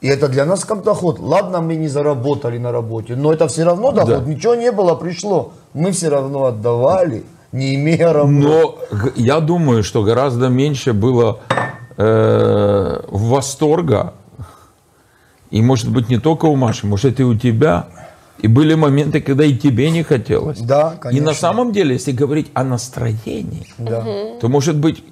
и 0.00 0.08
это 0.08 0.28
для 0.28 0.44
нас 0.44 0.64
как 0.64 0.82
доход. 0.82 1.18
Ладно, 1.18 1.60
мы 1.60 1.76
не 1.76 1.88
заработали 1.88 2.58
на 2.58 2.70
работе, 2.70 3.16
но 3.16 3.32
это 3.32 3.48
все 3.48 3.64
равно 3.64 3.92
доход. 3.92 4.24
Да. 4.24 4.30
Ничего 4.30 4.54
не 4.54 4.70
было, 4.70 4.94
пришло. 4.94 5.52
Мы 5.74 5.90
все 5.92 6.08
равно 6.10 6.44
отдавали, 6.44 7.24
не 7.52 7.74
имея 7.74 8.12
работы. 8.12 8.34
Но 8.34 8.74
я 9.16 9.40
думаю, 9.40 9.82
что 9.82 10.02
гораздо 10.02 10.48
меньше 10.48 10.92
было 10.92 11.38
э, 11.96 13.00
восторга. 13.08 14.12
И 15.50 15.62
может 15.62 15.90
быть 15.90 16.08
не 16.08 16.18
только 16.18 16.46
у 16.46 16.56
Маши, 16.56 16.86
может 16.86 17.18
и 17.20 17.24
у 17.24 17.34
тебя. 17.34 17.86
И 18.46 18.48
были 18.48 18.74
моменты, 18.74 19.20
когда 19.20 19.44
и 19.44 19.56
тебе 19.56 19.90
не 19.90 20.04
хотелось. 20.04 20.60
Да, 20.60 20.94
И 20.94 21.00
конечно. 21.00 21.26
на 21.26 21.34
самом 21.34 21.72
деле, 21.72 21.94
если 21.94 22.12
говорить 22.12 22.48
о 22.54 22.62
настроении, 22.62 23.66
Да. 23.76 24.06
то 24.40 24.48
может 24.48 24.76
быть 24.76 25.02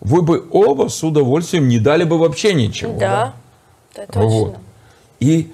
вы 0.00 0.22
бы 0.22 0.46
оба 0.50 0.88
с 0.88 1.04
удовольствием 1.04 1.68
не 1.68 1.78
дали 1.78 2.04
бы 2.04 2.16
вообще 2.18 2.54
ничего. 2.54 2.98
Да, 2.98 3.34
да, 3.94 4.06
точно. 4.06 4.22
Вот. 4.22 4.56
И 5.20 5.52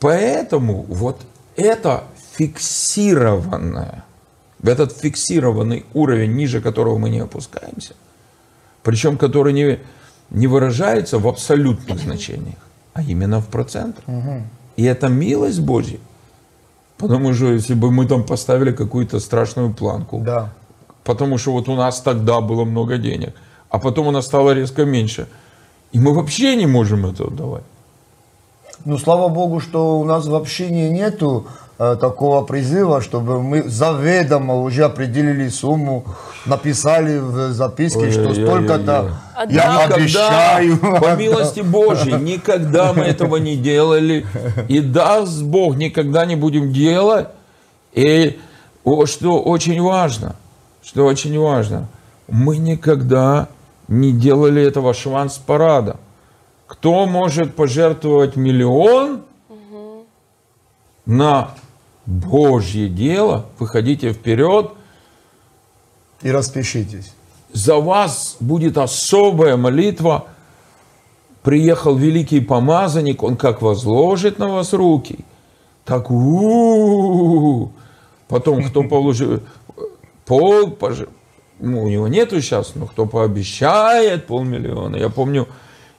поэтому 0.00 0.82
вот 0.88 1.20
это 1.54 2.02
фиксированное, 2.36 4.02
этот 4.64 4.90
фиксированный 4.98 5.84
уровень, 5.94 6.32
ниже 6.34 6.60
которого 6.60 6.98
мы 6.98 7.10
не 7.10 7.20
опускаемся, 7.20 7.94
причем 8.82 9.18
который 9.18 9.52
не, 9.52 9.78
не 10.30 10.48
выражается 10.48 11.20
в 11.20 11.28
абсолютных 11.28 12.00
значениях, 12.00 12.58
а 12.92 13.02
именно 13.02 13.40
в 13.40 13.46
процентах. 13.46 14.02
И 14.76 14.82
это 14.82 15.06
милость 15.06 15.60
Божья. 15.60 15.98
Потому 16.98 17.34
что 17.34 17.52
если 17.52 17.74
бы 17.74 17.90
мы 17.90 18.06
там 18.06 18.24
поставили 18.24 18.72
какую-то 18.72 19.20
страшную 19.20 19.72
планку, 19.74 20.20
Да. 20.24 20.48
потому 21.04 21.38
что 21.38 21.52
вот 21.52 21.68
у 21.68 21.74
нас 21.74 22.00
тогда 22.00 22.40
было 22.40 22.64
много 22.64 22.96
денег, 22.98 23.34
а 23.70 23.78
потом 23.78 24.06
у 24.06 24.10
нас 24.10 24.24
стало 24.26 24.52
резко 24.54 24.84
меньше, 24.84 25.26
и 25.92 25.98
мы 25.98 26.14
вообще 26.14 26.56
не 26.56 26.66
можем 26.66 27.04
это 27.06 27.30
давать. 27.30 27.64
Ну, 28.84 28.98
слава 28.98 29.28
Богу, 29.28 29.60
что 29.60 29.98
у 29.98 30.04
нас 30.04 30.26
в 30.26 30.34
общине 30.34 30.90
нету 30.90 31.46
такого 31.78 32.42
призыва, 32.42 33.02
чтобы 33.02 33.42
мы 33.42 33.62
заведомо 33.62 34.54
уже 34.54 34.84
определили 34.84 35.48
сумму, 35.48 36.04
написали 36.46 37.18
в 37.18 37.52
записке, 37.52 38.10
что 38.10 38.32
столько-то 38.32 39.10
я 39.50 39.84
Никогда, 39.84 39.94
обещаю. 39.94 40.78
по 40.78 41.14
милости 41.16 41.60
Божьей, 41.60 42.14
никогда 42.20 42.94
мы 42.94 43.02
этого 43.02 43.36
не 43.36 43.56
делали. 43.56 44.26
И 44.68 44.80
даст 44.80 45.42
Бог, 45.42 45.76
никогда 45.76 46.24
не 46.24 46.36
будем 46.36 46.72
делать. 46.72 47.28
И 47.92 48.38
что 49.04 49.42
очень 49.42 49.80
важно, 49.82 50.36
что 50.82 51.04
очень 51.04 51.38
важно, 51.38 51.88
мы 52.26 52.56
никогда 52.56 53.48
не 53.88 54.12
делали 54.12 54.62
этого 54.62 54.94
шванс-парада. 54.94 55.96
Кто 56.66 57.06
может 57.06 57.54
пожертвовать 57.54 58.36
миллион 58.36 59.22
на 61.04 61.50
Божье 62.06 62.88
дело, 62.88 63.46
выходите 63.58 64.12
вперед, 64.12 64.70
И 66.22 66.30
распишитесь. 66.30 67.12
за 67.52 67.76
вас 67.76 68.36
будет 68.40 68.78
особая 68.78 69.56
молитва. 69.56 70.26
Приехал 71.42 71.94
великий 71.96 72.40
помазанник, 72.40 73.22
он 73.22 73.36
как 73.36 73.62
возложит 73.62 74.38
на 74.38 74.48
вас 74.48 74.72
руки, 74.72 75.24
так 75.84 76.10
у 76.10 77.70
Потом, 78.28 78.64
кто 78.64 78.82
положил 78.88 79.40
пол, 80.24 80.70
пож- 80.70 81.08
ну, 81.60 81.84
у 81.84 81.88
него 81.88 82.08
нету 82.08 82.40
сейчас, 82.40 82.74
но 82.74 82.86
кто 82.86 83.06
пообещает 83.06 84.26
полмиллиона. 84.26 84.96
Я 84.96 85.08
помню, 85.08 85.46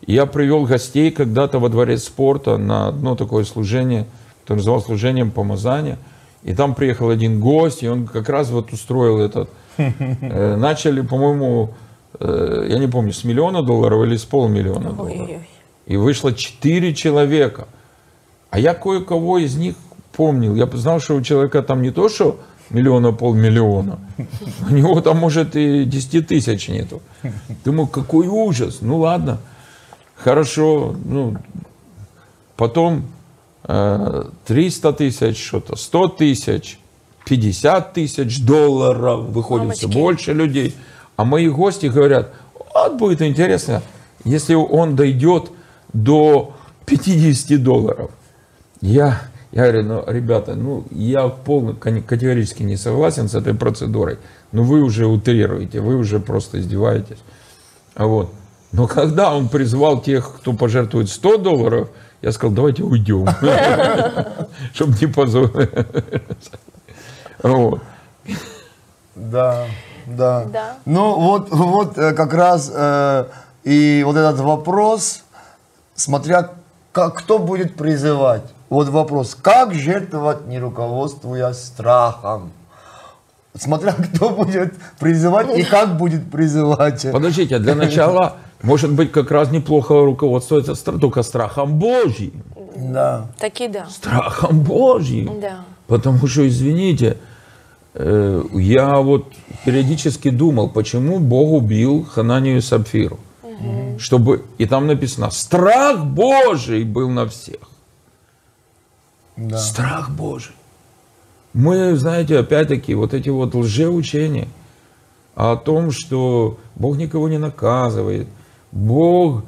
я 0.05 0.25
привел 0.25 0.65
гостей 0.65 1.11
когда-то 1.11 1.59
во 1.59 1.69
дворец 1.69 2.03
спорта 2.03 2.57
на 2.57 2.89
одно 2.89 3.15
такое 3.15 3.45
служение, 3.45 4.05
которое 4.47 4.59
называлось 4.59 4.85
служением 4.85 5.31
помазания. 5.31 5.97
И 6.41 6.53
там 6.53 6.73
приехал 6.73 7.09
один 7.09 7.41
гость, 7.41 7.83
и 7.83 7.89
он 7.89 8.07
как 8.07 8.29
раз 8.29 8.49
вот 8.49 8.71
устроил 8.71 9.19
этот. 9.19 9.49
Э, 9.77 10.55
Начали, 10.55 11.01
по-моему, 11.01 11.73
э, 12.19 12.67
я 12.69 12.79
не 12.79 12.87
помню, 12.87 13.11
с 13.11 13.25
миллиона 13.25 13.61
долларов 13.61 14.05
или 14.05 14.15
с 14.15 14.23
полмиллиона 14.23 14.91
долларов. 14.93 15.41
И 15.85 15.97
вышло 15.97 16.33
четыре 16.33 16.93
человека. 16.93 17.67
А 18.49 18.57
я 18.57 18.73
кое-кого 18.73 19.39
из 19.39 19.57
них 19.57 19.75
помнил. 20.13 20.55
Я 20.55 20.65
знал, 20.77 21.01
что 21.01 21.15
у 21.15 21.21
человека 21.21 21.61
там 21.61 21.81
не 21.81 21.91
то, 21.91 22.07
что 22.07 22.39
миллиона, 22.69 23.11
полмиллиона. 23.11 23.99
У 24.69 24.73
него 24.73 25.01
там, 25.01 25.17
может, 25.17 25.57
и 25.57 25.83
10 25.83 26.27
тысяч 26.27 26.69
нету. 26.69 27.01
Думаю, 27.65 27.87
какой 27.87 28.27
ужас. 28.27 28.77
Ну, 28.79 28.99
ладно. 28.99 29.39
Хорошо. 30.15 30.95
Ну, 31.03 31.35
потом 32.55 33.03
300 33.67 34.93
тысяч, 34.93 35.45
что-то, 35.45 35.75
100 35.75 36.07
тысяч, 36.09 36.79
50 37.25 37.93
тысяч 37.93 38.41
долларов. 38.45 39.25
Выходит 39.25 39.75
все 39.75 39.87
Мамочки. 39.87 39.99
больше 39.99 40.33
людей. 40.33 40.75
А 41.17 41.25
мои 41.25 41.49
гости 41.49 41.87
говорят, 41.87 42.33
вот 42.73 42.97
будет 42.97 43.21
интересно, 43.21 43.81
если 44.23 44.53
он 44.53 44.95
дойдет 44.95 45.51
до 45.91 46.53
50 46.85 47.61
долларов. 47.61 48.11
Я, 48.79 49.21
я 49.51 49.63
говорю, 49.63 49.83
ну, 49.83 50.03
ребята, 50.07 50.55
ну, 50.55 50.85
я 50.91 51.27
полно, 51.27 51.73
категорически 51.73 52.63
не 52.63 52.77
согласен 52.77 53.27
с 53.27 53.35
этой 53.35 53.53
процедурой, 53.53 54.19
но 54.51 54.63
вы 54.63 54.81
уже 54.81 55.07
утрируете, 55.07 55.81
вы 55.81 55.95
уже 55.95 56.19
просто 56.19 56.61
издеваетесь. 56.61 57.17
А 57.95 58.05
вот. 58.05 58.31
Но 58.71 58.87
когда 58.87 59.35
он 59.35 59.49
призвал 59.49 60.01
тех, 60.01 60.37
кто 60.37 60.53
пожертвует 60.53 61.09
100 61.09 61.37
долларов, 61.37 61.89
я 62.27 62.33
сказал, 62.33 62.53
давайте 62.53 62.83
уйдем, 62.83 63.25
чтобы 64.73 64.97
не 64.99 65.07
позорить. 65.07 65.69
Вот. 67.41 67.81
Да, 69.15 69.65
да. 70.05 70.43
Да. 70.51 70.75
Ну 70.85 71.19
вот, 71.21 71.49
вот 71.51 71.97
э, 71.97 72.11
как 72.11 72.33
раз 72.33 72.69
э, 72.73 73.27
и 73.63 74.03
вот 74.05 74.17
этот 74.17 74.41
вопрос, 74.41 75.23
смотря 75.95 76.49
как, 76.91 77.15
кто 77.15 77.39
будет 77.39 77.77
призывать. 77.77 78.43
Вот 78.67 78.89
вопрос, 78.89 79.33
как 79.41 79.73
жертвовать, 79.73 80.47
не 80.47 80.59
руководствуясь 80.59 81.57
страхом? 81.57 82.51
Смотря 83.55 83.93
кто 83.93 84.31
будет 84.31 84.73
призывать 84.99 85.57
и 85.57 85.63
как 85.71 85.95
будет 85.95 86.29
призывать. 86.29 87.09
Подождите, 87.09 87.55
а 87.55 87.59
для 87.59 87.75
начала, 87.75 88.35
может 88.61 88.91
быть, 88.91 89.11
как 89.11 89.31
раз 89.31 89.51
неплохо 89.51 89.93
руководствоваться 90.03 90.71
стра- 90.73 90.99
только 90.99 91.23
страхом 91.23 91.79
Божьим. 91.79 92.43
Да. 92.75 93.27
Таки 93.39 93.67
да. 93.67 93.87
Страхом 93.89 94.61
Божьим. 94.61 95.39
Да. 95.39 95.61
Потому 95.87 96.27
что, 96.27 96.47
извините, 96.47 97.17
э, 97.93 98.43
я 98.53 98.97
вот 98.97 99.25
периодически 99.65 100.29
думал, 100.29 100.69
почему 100.69 101.19
Бог 101.19 101.51
убил 101.51 102.05
Хананию 102.05 102.57
и 102.57 102.61
Сапфиру. 102.61 103.19
Чтобы, 103.97 104.45
и 104.59 104.67
там 104.67 104.85
написано, 104.85 105.31
страх 105.31 106.05
Божий 106.05 106.83
был 106.83 107.09
на 107.09 107.25
всех. 107.27 107.61
Да. 109.35 109.57
Страх 109.57 110.11
Божий. 110.11 110.53
Мы, 111.53 111.95
знаете, 111.95 112.37
опять-таки, 112.37 112.93
вот 112.93 113.15
эти 113.15 113.29
вот 113.29 113.55
лжеучения 113.55 114.47
о 115.33 115.55
том, 115.55 115.89
что 115.89 116.59
Бог 116.75 116.97
никого 116.97 117.29
не 117.29 117.39
наказывает, 117.39 118.27
Бог 118.71 119.43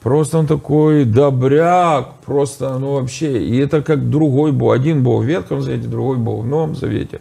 просто 0.00 0.38
он 0.38 0.46
такой 0.46 1.04
добряк, 1.04 2.14
просто, 2.26 2.78
ну 2.78 2.94
вообще, 2.94 3.42
и 3.42 3.56
это 3.56 3.82
как 3.82 4.10
другой 4.10 4.52
Бог, 4.52 4.74
один 4.74 5.02
Бог 5.02 5.22
в 5.22 5.26
Ветхом 5.26 5.62
Завете, 5.62 5.88
другой 5.88 6.18
Бог 6.18 6.44
в 6.44 6.46
Новом 6.46 6.74
Завете. 6.74 7.20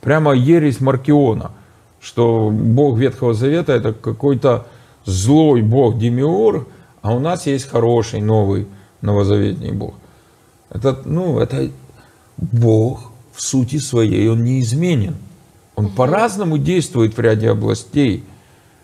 Прямо 0.00 0.32
ересь 0.32 0.80
Маркиона, 0.80 1.52
что 2.00 2.50
Бог 2.50 2.98
Ветхого 2.98 3.34
Завета 3.34 3.72
это 3.72 3.92
какой-то 3.92 4.66
злой 5.04 5.62
Бог 5.62 5.98
Демиур, 5.98 6.66
а 7.02 7.14
у 7.14 7.20
нас 7.20 7.46
есть 7.46 7.68
хороший 7.68 8.20
новый 8.20 8.66
новозаветний 9.00 9.72
Бог. 9.72 9.94
Это, 10.70 10.98
ну, 11.04 11.38
это 11.38 11.70
Бог 12.36 13.12
в 13.32 13.42
сути 13.42 13.78
своей, 13.78 14.28
он 14.28 14.44
неизменен. 14.44 15.16
Он 15.76 15.88
по-разному 15.88 16.58
действует 16.58 17.16
в 17.16 17.20
ряде 17.20 17.50
областей 17.50 18.24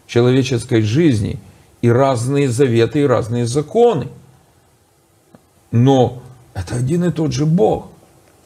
человеческой 0.07 0.83
жизни. 0.83 1.38
И 1.82 1.90
разные 1.90 2.48
заветы, 2.48 3.00
и 3.00 3.06
разные 3.06 3.46
законы. 3.46 4.08
Но 5.70 6.22
это 6.54 6.76
один 6.76 7.04
и 7.04 7.12
тот 7.12 7.32
же 7.32 7.46
Бог. 7.46 7.88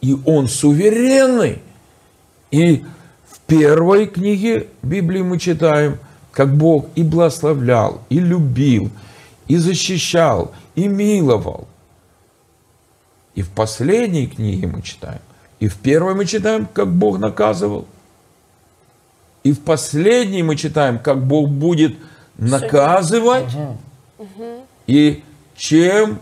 И 0.01 0.17
Он 0.25 0.49
суверенный. 0.49 1.61
И 2.51 2.85
в 3.29 3.41
первой 3.41 4.07
книге 4.07 4.69
Библии 4.83 5.23
мы 5.23 5.39
читаем, 5.39 5.99
как 6.31 6.55
Бог 6.57 6.87
и 6.95 7.03
благословлял, 7.03 8.03
и 8.09 8.19
любил, 8.19 8.91
и 9.49 9.57
защищал, 9.57 10.53
и 10.75 10.89
миловал. 10.89 11.69
И 13.35 13.43
в 13.43 13.51
последней 13.51 14.27
книге 14.27 14.67
мы 14.67 14.83
читаем, 14.83 15.21
и 15.61 15.69
в 15.69 15.77
первой 15.77 16.15
мы 16.15 16.27
читаем, 16.27 16.67
как 16.67 16.93
Бог 16.93 17.19
наказывал, 17.19 17.87
и 19.45 19.53
в 19.53 19.61
последней 19.61 20.43
мы 20.43 20.57
читаем, 20.57 20.99
как 20.99 21.25
Бог 21.25 21.49
будет. 21.49 21.97
И 24.87 25.23
чем 25.57 26.19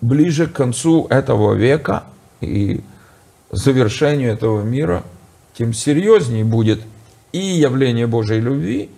ближе 0.00 0.46
к 0.46 0.52
концу 0.52 1.06
этого 1.08 1.54
века 1.54 2.04
и 2.40 2.82
завершению 3.50 4.32
этого 4.32 4.62
мира, 4.62 5.02
тем 5.56 5.72
серьезнее 5.72 6.44
будет 6.44 6.80
и 7.32 7.38
явление 7.38 8.06
Божьей 8.06 8.40
любви, 8.40 8.90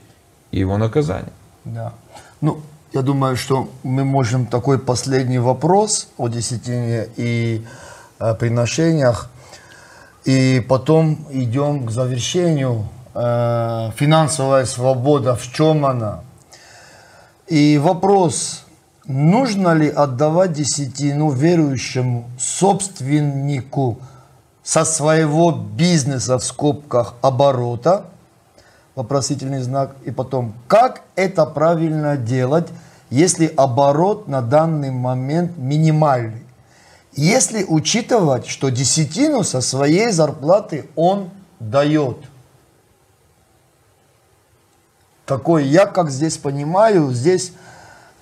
и 0.50 0.58
его 0.58 0.78
наказание. 0.78 1.32
Да. 1.64 1.92
Ну, 2.40 2.60
я 2.92 3.02
думаю, 3.02 3.36
что 3.36 3.68
мы 3.82 4.04
можем 4.04 4.46
такой 4.46 4.78
последний 4.78 5.38
вопрос 5.38 6.08
о 6.16 6.28
десятине 6.28 7.08
и 7.16 7.64
э, 8.18 8.34
приношениях, 8.34 9.30
и 10.24 10.64
потом 10.68 11.26
идем 11.30 11.86
к 11.86 11.90
завершению. 11.90 12.88
Э, 13.20 13.90
финансовая 13.96 14.64
свобода, 14.64 15.34
в 15.34 15.52
чем 15.52 15.84
она? 15.84 16.20
И 17.48 17.76
вопрос, 17.78 18.64
нужно 19.06 19.74
ли 19.74 19.88
отдавать 19.88 20.52
десятину 20.52 21.32
верующему 21.32 22.30
собственнику 22.38 23.98
со 24.62 24.84
своего 24.84 25.50
бизнеса 25.50 26.38
в 26.38 26.44
скобках 26.44 27.14
оборота– 27.20 28.04
вопросительный 28.94 29.62
знак, 29.62 29.96
и 30.04 30.12
потом, 30.12 30.54
как 30.68 31.02
это 31.16 31.44
правильно 31.44 32.16
делать, 32.16 32.68
если 33.10 33.46
оборот 33.56 34.28
на 34.28 34.42
данный 34.42 34.92
момент 34.92 35.56
минимальный? 35.56 36.42
Если 37.16 37.64
учитывать, 37.64 38.46
что 38.46 38.68
десятину 38.68 39.42
со 39.42 39.60
своей 39.60 40.12
зарплаты 40.12 40.88
он 40.94 41.30
дает. 41.58 42.18
Такой, 45.28 45.66
я 45.66 45.84
как 45.84 46.08
здесь 46.10 46.38
понимаю, 46.38 47.12
здесь 47.12 47.52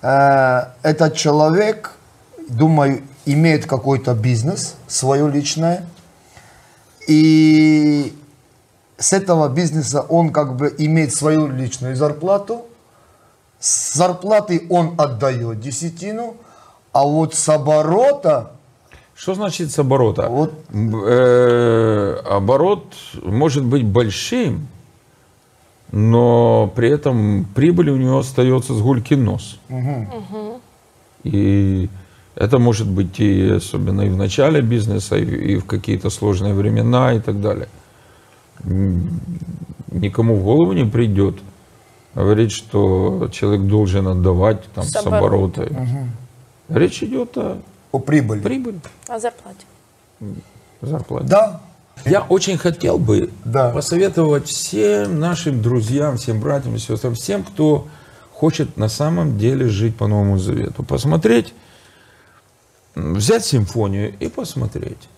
э, 0.01 0.63
этот 0.83 1.15
человек, 1.15 1.93
думаю, 2.49 3.01
имеет 3.25 3.65
какой-то 3.65 4.13
бизнес, 4.13 4.75
свое 4.87 5.31
личное, 5.31 5.85
и 7.07 8.13
с 8.97 9.13
этого 9.13 9.47
бизнеса 9.47 10.01
он 10.01 10.33
как 10.33 10.57
бы 10.57 10.75
имеет 10.77 11.15
свою 11.15 11.47
личную 11.47 11.95
зарплату, 11.95 12.65
с 13.57 13.93
зарплаты 13.93 14.67
он 14.69 14.95
отдает 14.97 15.61
десятину, 15.61 16.35
а 16.91 17.05
вот 17.05 17.35
с 17.35 17.47
оборота... 17.47 18.51
Что 19.15 19.33
значит 19.33 19.71
с 19.71 19.79
оборота? 19.79 20.27
Вот. 20.27 20.53
Э, 20.73 22.17
оборот 22.29 22.93
может 23.23 23.63
быть 23.63 23.85
большим, 23.85 24.67
но 25.91 26.71
при 26.75 26.89
этом 26.89 27.45
прибыль 27.55 27.89
у 27.89 27.97
него 27.97 28.19
остается 28.19 28.73
с 28.73 28.81
гульки 28.81 29.13
нос. 29.15 29.59
И 31.23 31.89
это 32.35 32.59
может 32.59 32.87
быть 32.89 33.19
и 33.19 33.49
особенно 33.49 34.01
и 34.01 34.09
в 34.09 34.17
начале 34.17 34.61
бизнеса, 34.61 35.17
и 35.17 35.57
в 35.57 35.65
какие-то 35.65 36.09
сложные 36.09 36.53
времена 36.53 37.13
и 37.13 37.19
так 37.19 37.41
далее 37.41 37.67
никому 39.91 40.35
в 40.35 40.43
голову 40.43 40.73
не 40.73 40.85
придет 40.85 41.35
говорить, 42.15 42.51
что 42.51 43.27
человек 43.31 43.61
должен 43.67 44.07
отдавать 44.07 44.63
там, 44.73 44.83
с, 44.83 44.91
С 44.91 45.05
оборота. 45.05 45.63
оборота. 45.63 46.07
Речь 46.69 47.03
идет 47.03 47.37
о 47.37 47.59
О 47.91 47.99
прибыли. 47.99 48.41
прибыли, 48.41 48.79
О 49.07 49.19
зарплате. 49.19 49.65
зарплате. 50.81 51.27
Да. 51.27 51.61
Я 52.05 52.21
очень 52.21 52.57
хотел 52.57 52.97
бы 52.97 53.31
Да. 53.45 53.71
посоветовать 53.71 54.47
всем 54.47 55.19
нашим 55.19 55.61
друзьям, 55.61 56.17
всем 56.17 56.39
братьям 56.39 56.75
и 56.75 56.79
сестрам, 56.79 57.13
всем, 57.15 57.43
кто 57.43 57.87
хочет 58.31 58.77
на 58.77 58.87
самом 58.87 59.37
деле 59.37 59.67
жить 59.67 59.97
по 59.97 60.07
Новому 60.07 60.37
Завету, 60.37 60.83
посмотреть, 60.83 61.53
взять 62.95 63.45
симфонию 63.45 64.13
и 64.19 64.27
посмотреть. 64.29 65.09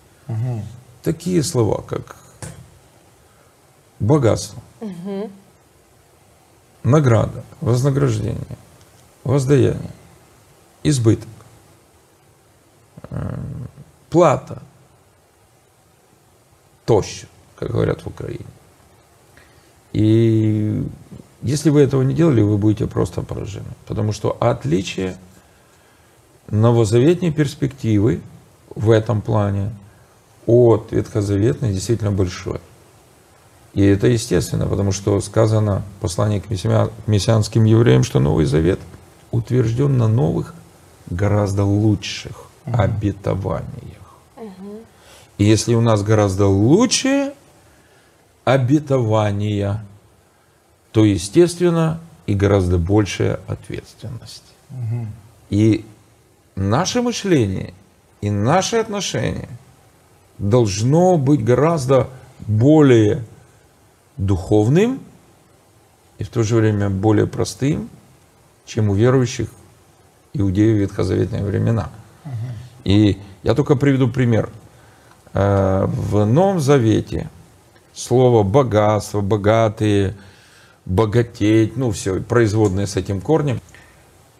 Такие 1.02 1.42
слова, 1.42 1.82
как 1.86 2.16
богатство, 3.98 4.60
награда, 6.82 7.44
вознаграждение, 7.60 8.56
воздаяние, 9.24 9.90
избыток, 10.82 11.28
э, 13.10 13.38
плата, 14.08 14.62
тоща, 16.90 17.28
как 17.54 17.70
говорят 17.70 18.00
в 18.00 18.08
Украине. 18.08 18.46
И 19.92 20.84
если 21.40 21.70
вы 21.70 21.82
этого 21.82 22.02
не 22.02 22.14
делали, 22.14 22.42
вы 22.42 22.58
будете 22.58 22.88
просто 22.88 23.22
поражены. 23.22 23.70
Потому 23.86 24.10
что 24.10 24.36
отличие 24.40 25.16
новозаветней 26.48 27.30
перспективы 27.30 28.22
в 28.74 28.90
этом 28.90 29.22
плане 29.22 29.70
от 30.46 30.90
ветхозаветной 30.90 31.72
действительно 31.72 32.10
большое. 32.10 32.60
И 33.72 33.84
это 33.84 34.08
естественно, 34.08 34.66
потому 34.66 34.90
что 34.90 35.20
сказано 35.20 35.84
в 35.98 36.00
послании 36.02 36.40
к 36.40 36.50
мессианским 37.06 37.66
евреям, 37.66 38.02
что 38.02 38.18
Новый 38.18 38.46
Завет 38.46 38.80
утвержден 39.30 39.96
на 39.96 40.08
новых, 40.08 40.56
гораздо 41.08 41.62
лучших 41.62 42.46
обетованиях. 42.64 43.99
И 45.40 45.44
если 45.44 45.74
у 45.74 45.80
нас 45.80 46.02
гораздо 46.02 46.48
лучшие 46.48 47.32
обетования, 48.44 49.82
то, 50.92 51.02
естественно, 51.02 51.98
и 52.26 52.34
гораздо 52.34 52.76
большая 52.76 53.40
ответственность. 53.46 54.44
И 55.48 55.86
наше 56.56 57.00
мышление 57.00 57.72
и 58.20 58.30
наши 58.30 58.76
отношения 58.76 59.48
должно 60.36 61.16
быть 61.16 61.42
гораздо 61.42 62.10
более 62.40 63.24
духовным 64.18 65.00
и 66.18 66.24
в 66.24 66.28
то 66.28 66.42
же 66.42 66.56
время 66.56 66.90
более 66.90 67.26
простым, 67.26 67.88
чем 68.66 68.90
у 68.90 68.94
верующих 68.94 69.48
иудеев 70.34 70.76
в 70.76 70.80
ветхозаветные 70.80 71.42
времена. 71.42 71.88
И 72.84 73.18
я 73.42 73.54
только 73.54 73.74
приведу 73.74 74.06
пример. 74.06 74.50
Э, 75.34 75.86
В 75.86 76.24
Новом 76.24 76.60
Завете 76.60 77.28
слово 77.92 78.42
богатство, 78.42 79.20
богатые, 79.20 80.14
богатеть, 80.84 81.76
ну 81.76 81.90
все, 81.90 82.20
производные 82.20 82.86
с 82.86 82.96
этим 82.96 83.20
корнем, 83.20 83.60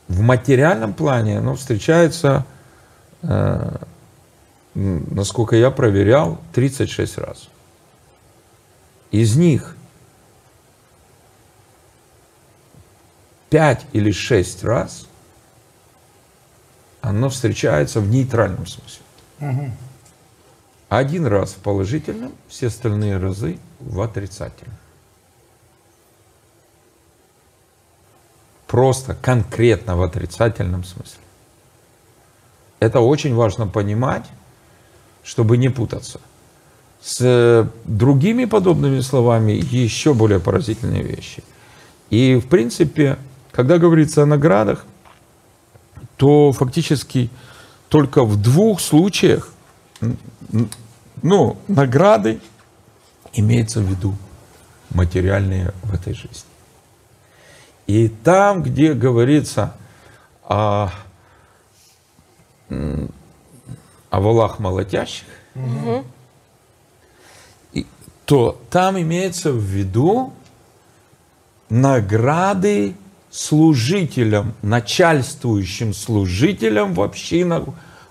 в 0.09 0.21
материальном 0.21 0.93
плане 0.95 1.39
оно 1.39 1.55
встречается, 1.55 2.45
э, 3.23 3.77
насколько 4.75 5.57
я 5.57 5.71
проверял, 5.71 6.41
36 6.53 7.19
раз. 7.19 7.49
Из 9.11 9.37
них 9.37 9.77
5 13.51 13.87
или 13.93 14.11
6 14.11 14.65
раз 14.65 15.07
оно 17.01 17.29
встречается 17.29 18.01
в 18.01 18.09
нейтральном 18.09 18.67
смысле. 18.67 19.03
Один 20.91 21.25
раз 21.25 21.53
в 21.53 21.59
положительном, 21.59 22.33
все 22.49 22.67
остальные 22.67 23.19
разы 23.19 23.61
в 23.79 24.01
отрицательном. 24.01 24.77
Просто 28.67 29.15
конкретно 29.15 29.97
в 29.97 30.03
отрицательном 30.03 30.83
смысле. 30.83 31.21
Это 32.81 32.99
очень 32.99 33.37
важно 33.37 33.69
понимать, 33.69 34.25
чтобы 35.23 35.59
не 35.59 35.69
путаться. 35.69 36.21
С 37.01 37.19
э, 37.21 37.69
другими 37.85 38.47
подобными 38.47 39.01
словами 39.01 39.53
еще 39.53 40.13
более 40.13 40.41
поразительные 40.41 41.05
вещи. 41.05 41.45
И, 42.11 42.35
в 42.35 42.49
принципе, 42.49 43.17
когда 43.53 43.79
говорится 43.79 44.25
о 44.25 44.27
наградах, 44.27 44.85
то 46.17 46.51
фактически 46.51 47.31
только 47.89 48.25
в 48.25 48.43
двух 48.43 48.81
случаях 48.81 49.53
ну, 51.23 51.57
награды 51.69 52.41
имеется 53.33 53.81
в 53.81 53.85
виду 53.85 54.15
материальные 54.91 55.73
в 55.83 55.95
этой 55.95 56.15
жизни. 56.15 56.49
И 57.87 58.09
там, 58.09 58.63
где 58.63 58.93
говорится 58.95 59.75
о, 60.45 60.91
о 62.69 64.21
валах 64.21 64.59
молотящих, 64.59 65.27
и- 67.73 67.87
то 68.25 68.61
там 68.71 69.01
имеется 69.01 69.53
в 69.53 69.59
виду 69.61 70.33
награды 71.69 72.95
служителям, 73.31 74.55
начальствующим 74.63 75.95
служителям 75.95 76.95
в 76.95 77.01
общинах 77.01 77.65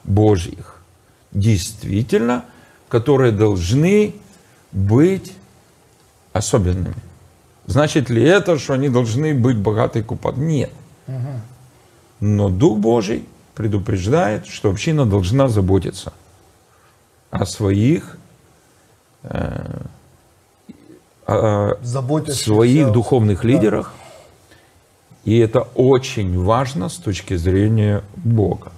Божьих. 0.04 0.79
Действительно, 1.32 2.46
которые 2.88 3.32
должны 3.32 4.15
быть 4.72 5.34
особенными. 6.34 6.96
Значит 7.65 8.10
ли 8.10 8.24
это, 8.24 8.58
что 8.58 8.74
они 8.74 8.89
должны 8.89 9.34
быть 9.34 9.58
богаты 9.58 10.02
купат? 10.02 10.38
Нет. 10.38 10.72
Но 12.20 12.50
Дух 12.50 12.80
Божий 12.80 13.26
предупреждает, 13.54 14.48
что 14.48 14.70
община 14.70 15.06
должна 15.06 15.48
заботиться 15.48 16.13
о 17.30 17.46
своих, 17.46 18.18
э, 19.24 19.82
о 21.26 21.76
своих 21.84 22.92
духовных 22.92 23.42
да. 23.42 23.48
лидерах. 23.48 23.94
И 25.26 25.38
это 25.38 25.62
очень 25.76 26.42
важно 26.42 26.89
с 26.89 26.96
точки 26.96 27.36
зрения 27.36 28.04
Бога. 28.15 28.72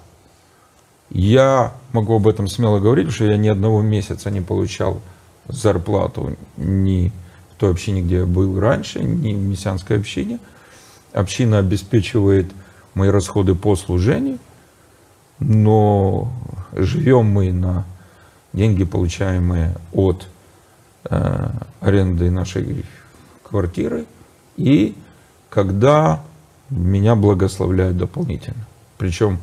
Я 1.14 1.74
могу 1.92 2.16
об 2.16 2.26
этом 2.26 2.48
смело 2.48 2.80
говорить, 2.80 3.10
что 3.12 3.26
я 3.26 3.36
ни 3.36 3.48
одного 3.48 3.82
месяца 3.82 4.30
не 4.30 4.40
получал 4.40 5.02
зарплату 5.46 6.36
ни 6.56 7.12
в 7.50 7.60
той 7.60 7.70
общине, 7.72 8.00
где 8.00 8.20
я 8.20 8.26
был 8.26 8.58
раньше, 8.58 9.00
ни 9.00 9.34
в 9.34 9.38
мессианской 9.38 9.98
общине. 9.98 10.38
Община 11.12 11.58
обеспечивает 11.58 12.50
мои 12.94 13.10
расходы 13.10 13.54
по 13.54 13.76
служению, 13.76 14.38
но 15.38 16.32
живем 16.72 17.26
мы 17.26 17.52
на 17.52 17.84
деньги, 18.54 18.84
получаемые 18.84 19.74
от 19.92 20.26
э, 21.10 21.50
аренды 21.80 22.30
нашей 22.30 22.86
квартиры, 23.42 24.06
и 24.56 24.96
когда 25.50 26.22
меня 26.70 27.16
благословляют 27.16 27.98
дополнительно. 27.98 28.66
Причем 28.96 29.40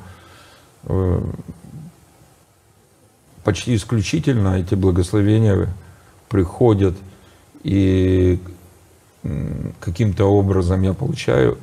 почти 3.43 3.75
исключительно 3.75 4.59
эти 4.59 4.75
благословения 4.75 5.69
приходят 6.27 6.95
и 7.63 8.39
каким-то 9.79 10.25
образом 10.25 10.81
я 10.81 10.93
получаю, 10.93 11.57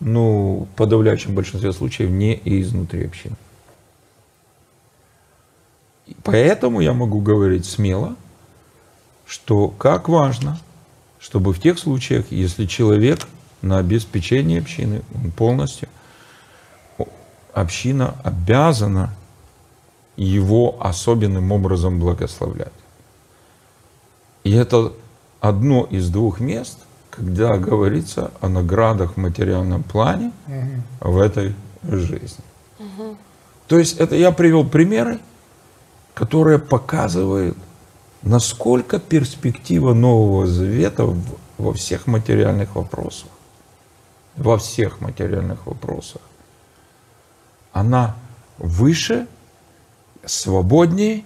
ну, 0.00 0.68
в 0.70 0.76
подавляющем 0.76 1.34
большинстве 1.34 1.72
случаев 1.72 2.10
не 2.10 2.40
изнутри 2.44 3.06
общины. 3.06 3.36
Поэтому 6.22 6.80
я 6.80 6.92
могу 6.92 7.20
говорить 7.20 7.66
смело, 7.66 8.16
что 9.26 9.68
как 9.68 10.08
важно, 10.08 10.58
чтобы 11.18 11.52
в 11.52 11.60
тех 11.60 11.78
случаях, 11.78 12.26
если 12.30 12.66
человек 12.66 13.20
на 13.62 13.78
обеспечении 13.78 14.60
общины, 14.60 15.02
он 15.14 15.30
полностью, 15.30 15.88
община 17.54 18.14
обязана 18.22 19.14
его 20.16 20.76
особенным 20.80 21.52
образом 21.52 21.98
благословлять. 21.98 22.72
И 24.44 24.52
это 24.52 24.92
одно 25.40 25.84
из 25.84 26.10
двух 26.10 26.40
мест, 26.40 26.78
когда 27.10 27.56
говорится 27.56 28.30
о 28.40 28.48
наградах 28.48 29.14
в 29.14 29.16
материальном 29.16 29.82
плане 29.82 30.32
в 31.00 31.18
этой 31.18 31.54
жизни. 31.82 32.44
То 33.66 33.78
есть 33.78 33.98
это 33.98 34.14
я 34.16 34.30
привел 34.30 34.68
примеры, 34.68 35.20
которые 36.12 36.58
показывают, 36.58 37.56
насколько 38.22 38.98
перспектива 38.98 39.94
Нового 39.94 40.46
Завета 40.46 41.14
во 41.58 41.72
всех 41.72 42.06
материальных 42.06 42.74
вопросах, 42.76 43.28
во 44.36 44.58
всех 44.58 45.00
материальных 45.00 45.66
вопросах, 45.66 46.20
она 47.74 48.14
выше, 48.56 49.26
свободнее, 50.24 51.24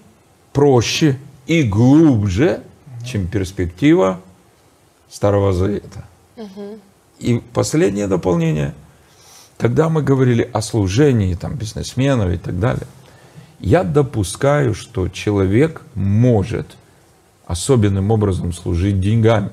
проще 0.52 1.18
и 1.46 1.62
глубже, 1.62 2.62
чем 3.04 3.28
перспектива 3.28 4.20
Старого 5.10 5.52
Завета. 5.52 6.04
И 7.20 7.42
последнее 7.52 8.08
дополнение. 8.08 8.74
Тогда 9.58 9.88
мы 9.88 10.02
говорили 10.02 10.48
о 10.52 10.62
служении 10.62 11.34
там, 11.34 11.54
бизнесменов 11.54 12.32
и 12.32 12.38
так 12.38 12.58
далее. 12.58 12.86
Я 13.60 13.84
допускаю, 13.84 14.74
что 14.74 15.08
человек 15.08 15.82
может 15.94 16.76
особенным 17.46 18.10
образом 18.10 18.52
служить 18.52 19.00
деньгами. 19.00 19.50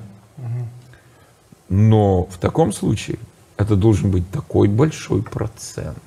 Но 1.68 2.24
в 2.24 2.38
таком 2.38 2.72
случае 2.72 3.18
это 3.58 3.76
должен 3.76 4.10
быть 4.10 4.30
такой 4.30 4.68
большой 4.68 5.22
процент 5.22 5.98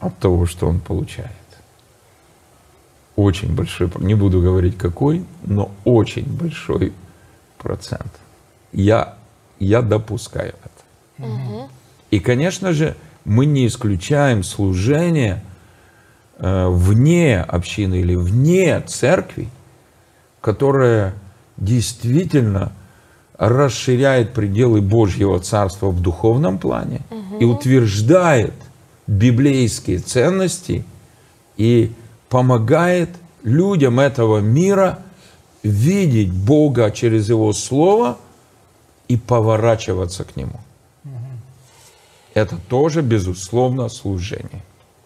от 0.00 0.18
того, 0.18 0.46
что 0.46 0.68
он 0.68 0.80
получает. 0.80 1.30
Очень 3.16 3.54
большой, 3.54 3.90
не 3.98 4.14
буду 4.14 4.42
говорить 4.42 4.76
какой, 4.76 5.24
но 5.44 5.70
очень 5.84 6.26
большой 6.26 6.92
процент. 7.58 8.12
Я, 8.72 9.14
я 9.58 9.80
допускаю 9.80 10.54
это. 11.18 11.28
И, 12.10 12.20
конечно 12.20 12.72
же, 12.72 12.94
мы 13.24 13.46
не 13.46 13.66
исключаем 13.66 14.42
служение 14.42 15.42
э, 16.38 16.68
вне 16.68 17.40
общины 17.40 18.00
или 18.00 18.14
вне 18.14 18.80
церкви, 18.80 19.48
которое 20.40 21.14
действительно 21.56 22.72
расширяет 23.38 24.32
пределы 24.32 24.80
Божьего 24.80 25.40
Царства 25.40 25.90
в 25.90 26.00
духовном 26.00 26.58
плане 26.58 27.00
и 27.40 27.44
утверждает 27.44 28.54
библейские 29.06 29.98
ценности 29.98 30.84
и 31.56 31.92
помогает 32.28 33.10
людям 33.42 34.00
этого 34.00 34.38
мира 34.38 35.02
видеть 35.62 36.32
Бога 36.32 36.90
через 36.90 37.28
Его 37.28 37.52
Слово 37.52 38.18
и 39.08 39.16
поворачиваться 39.16 40.24
к 40.24 40.36
Нему. 40.36 40.60
Это 42.34 42.58
тоже, 42.68 43.00
безусловно, 43.00 43.88
служение. 43.88 44.62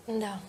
Да. 0.09 0.41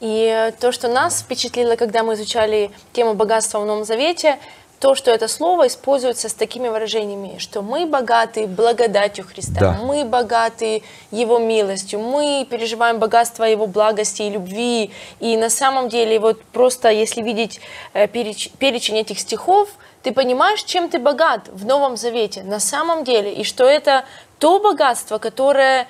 И 0.00 0.52
то, 0.60 0.70
что 0.70 0.88
нас 0.88 1.20
впечатлило, 1.20 1.74
когда 1.76 2.02
мы 2.02 2.14
изучали 2.14 2.70
тему 2.92 3.14
богатства 3.14 3.60
в 3.60 3.66
Новом 3.66 3.84
Завете, 3.84 4.38
то, 4.78 4.94
что 4.94 5.10
это 5.10 5.26
слово 5.26 5.68
используется 5.68 6.28
с 6.28 6.34
такими 6.34 6.68
выражениями, 6.68 7.38
что 7.38 7.62
мы 7.62 7.86
богаты 7.86 8.46
благодатью 8.46 9.24
Христа, 9.24 9.58
Да. 9.60 9.72
мы 9.82 10.04
богаты 10.04 10.82
Его 11.10 11.38
милостью, 11.38 11.98
мы 12.00 12.46
переживаем 12.48 12.98
богатство 12.98 13.44
Его 13.44 13.66
благости 13.66 14.22
и 14.22 14.30
любви. 14.30 14.90
И 15.20 15.36
на 15.36 15.48
самом 15.50 15.88
деле, 15.88 16.18
вот 16.20 16.42
просто 16.44 16.90
если 16.90 17.22
видеть 17.22 17.60
э, 17.94 18.06
переч- 18.06 18.50
перечень 18.58 18.98
этих 18.98 19.18
стихов, 19.18 19.68
ты 20.02 20.12
понимаешь, 20.12 20.62
чем 20.62 20.88
ты 20.88 20.98
богат 20.98 21.48
в 21.48 21.64
Новом 21.64 21.96
Завете 21.96 22.42
на 22.42 22.60
самом 22.60 23.02
деле, 23.04 23.32
и 23.32 23.44
что 23.44 23.64
это 23.64 24.04
то 24.38 24.60
богатство, 24.60 25.18
которое 25.18 25.88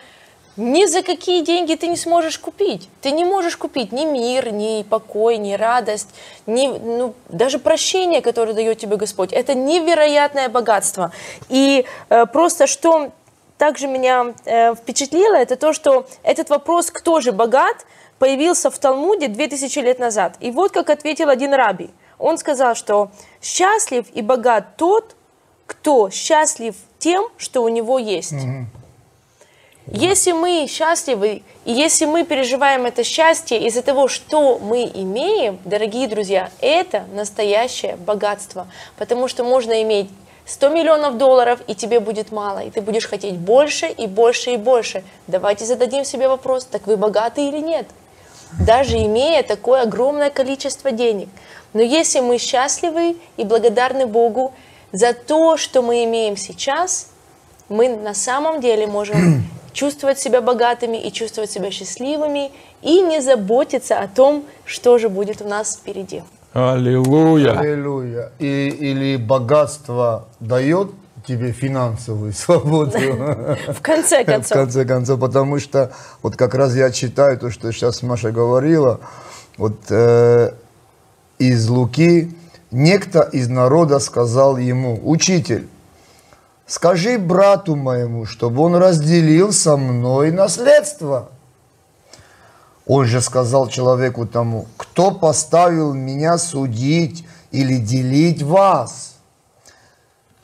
ни 0.57 0.87
за 0.87 1.03
какие 1.03 1.43
деньги 1.43 1.75
ты 1.75 1.87
не 1.87 1.97
сможешь 1.97 2.39
купить. 2.39 2.89
Ты 3.03 3.11
не 3.11 3.25
можешь 3.25 3.57
купить 3.57 3.93
ни 3.93 4.05
мир, 4.05 4.53
ни 4.53 4.83
покой, 4.83 5.37
ни 5.37 5.55
радость, 5.55 6.09
ни, 6.47 6.69
ну, 6.69 7.15
даже 7.29 7.59
прощение, 7.59 8.23
которое 8.23 8.55
дает 8.55 8.79
тебе 8.79 8.97
Господь. 8.97 9.33
Это 9.33 9.55
невероятное 9.55 10.49
богатство. 10.49 11.13
И 11.49 11.85
э, 12.09 12.27
просто 12.27 12.67
что 12.67 13.11
также 13.59 13.87
меня 13.87 14.35
э, 14.45 14.75
впечатлило, 14.75 15.37
это 15.37 15.57
то, 15.57 15.73
что 15.73 16.07
этот 16.23 16.51
вопрос 16.51 16.91
«кто 16.91 17.21
же 17.21 17.33
богат?» 17.33 17.87
появился 18.19 18.71
в 18.71 18.79
Талмуде 18.79 19.29
2000 19.29 19.79
лет 19.81 19.99
назад. 19.99 20.37
И 20.41 20.51
вот 20.51 20.73
как 20.73 20.91
ответил 20.91 21.29
один 21.29 21.53
раби. 21.53 21.91
Он 22.19 22.39
сказал, 22.39 22.75
что 22.75 23.11
«счастлив 23.43 24.07
и 24.15 24.23
богат 24.23 24.77
тот, 24.77 25.17
кто 25.67 26.09
счастлив 26.11 26.75
тем, 26.99 27.29
что 27.37 27.63
у 27.63 27.69
него 27.69 27.99
есть». 27.99 28.33
Если 29.89 30.33
мы 30.33 30.67
счастливы, 30.69 31.43
и 31.65 31.73
если 31.73 32.07
мы 32.07 32.25
переживаем 32.25 32.87
это 32.87 33.05
счастье 33.05 33.65
из-за 33.69 33.83
того, 33.83 34.09
что 34.09 34.59
мы 34.59 34.85
имеем, 34.85 35.61
дорогие 35.65 36.09
друзья, 36.09 36.51
это 36.61 37.05
настоящее 37.15 37.97
богатство. 37.97 38.67
Потому 38.97 39.29
что 39.29 39.45
можно 39.45 39.81
иметь 39.83 40.09
100 40.45 40.69
миллионов 40.71 41.19
долларов, 41.19 41.61
и 41.69 41.75
тебе 41.77 42.01
будет 42.01 42.33
мало, 42.33 42.65
и 42.65 42.71
ты 42.71 42.81
будешь 42.81 43.07
хотеть 43.07 43.37
больше 43.37 43.87
и 43.87 44.09
больше 44.09 44.53
и 44.53 44.57
больше. 44.57 45.05
Давайте 45.29 45.65
зададим 45.65 46.05
себе 46.05 46.29
вопрос, 46.29 46.65
так 46.65 46.87
вы 46.89 46.97
богаты 46.97 47.47
или 47.47 47.59
нет? 47.59 47.87
Даже 48.67 48.97
имея 48.97 49.45
такое 49.45 49.83
огромное 49.83 50.31
количество 50.31 50.91
денег. 50.91 51.29
Но 51.73 51.83
если 51.83 52.21
мы 52.21 52.39
счастливы 52.39 53.17
и 53.37 53.45
благодарны 53.45 54.07
Богу 54.07 54.53
за 54.91 55.13
то, 55.13 55.57
что 55.57 55.83
мы 55.83 56.05
имеем 56.05 56.37
сейчас, 56.37 57.11
мы 57.69 57.89
на 57.89 58.15
самом 58.15 58.61
деле 58.61 58.87
можем 58.87 59.45
чувствовать 59.77 60.19
себя 60.19 60.41
богатыми 60.41 60.97
и 60.97 61.13
чувствовать 61.13 61.51
себя 61.51 61.71
счастливыми 61.71 62.51
и 62.83 63.03
не 63.03 63.21
заботиться 63.21 64.01
о 64.01 64.09
том, 64.09 64.45
что 64.65 64.99
же 64.99 65.09
будет 65.11 65.43
у 65.43 65.49
нас 65.49 65.77
впереди. 65.77 66.23
Аллилуйя! 66.55 67.59
Аллилуйя. 67.59 68.33
И, 68.39 68.69
или 68.69 69.17
богатство 69.19 70.29
дает 70.41 70.89
тебе 71.27 71.53
финансовую 71.53 72.33
свободу. 72.45 72.99
В 73.69 73.83
конце 73.83 74.23
В 74.25 74.27
концов. 74.27 74.57
конце 74.57 74.85
концов, 74.87 75.21
потому 75.21 75.59
что 75.59 75.93
вот 76.23 76.37
как 76.37 76.55
раз 76.55 76.75
я 76.75 76.91
читаю 76.91 77.39
то, 77.39 77.51
что 77.51 77.71
сейчас 77.71 78.03
Маша 78.03 78.33
говорила, 78.33 79.01
вот 79.59 79.77
э, 79.91 80.53
из 81.39 81.69
Луки, 81.69 82.35
некто 82.71 83.21
из 83.21 83.49
народа 83.49 83.99
сказал 83.99 84.57
ему, 84.57 84.99
учитель, 85.05 85.69
скажи 86.67 87.19
брату 87.19 87.77
моему, 87.77 88.27
чтобы 88.27 88.63
он 88.63 88.77
разделил 88.77 89.53
со 89.53 89.77
мной 89.77 90.31
наследство. 90.31 91.31
Он 92.87 93.05
же 93.07 93.21
сказал 93.21 93.69
человеку 93.69 94.27
тому, 94.27 94.67
кто 94.77 95.11
поставил 95.11 95.93
меня 95.93 96.39
судить 96.39 97.25
или 97.51 97.79
делить 97.79 98.43
вас? 98.43 99.17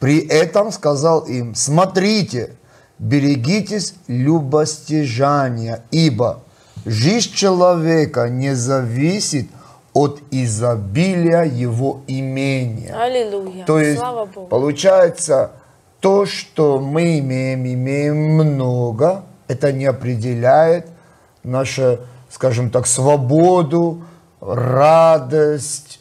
При 0.00 0.18
этом 0.26 0.72
сказал 0.72 1.20
им, 1.20 1.54
смотрите, 1.54 2.56
берегитесь 2.98 3.94
любостяжания, 4.08 5.84
ибо 5.92 6.40
жизнь 6.84 7.32
человека 7.32 8.28
не 8.28 8.56
зависит 8.56 9.48
от 9.92 10.20
изобилия 10.32 11.42
его 11.44 12.00
имения. 12.08 12.94
Аллилуйя. 12.94 13.64
То 13.66 13.78
есть, 13.78 13.98
Слава 13.98 14.24
Богу. 14.24 14.48
получается, 14.48 15.52
то, 16.02 16.26
что 16.26 16.80
мы 16.80 17.20
имеем, 17.20 17.64
имеем 17.64 18.16
много, 18.16 19.22
это 19.46 19.72
не 19.72 19.86
определяет 19.86 20.88
нашу, 21.44 22.00
скажем 22.28 22.70
так, 22.70 22.88
свободу, 22.88 24.02
радость, 24.40 26.00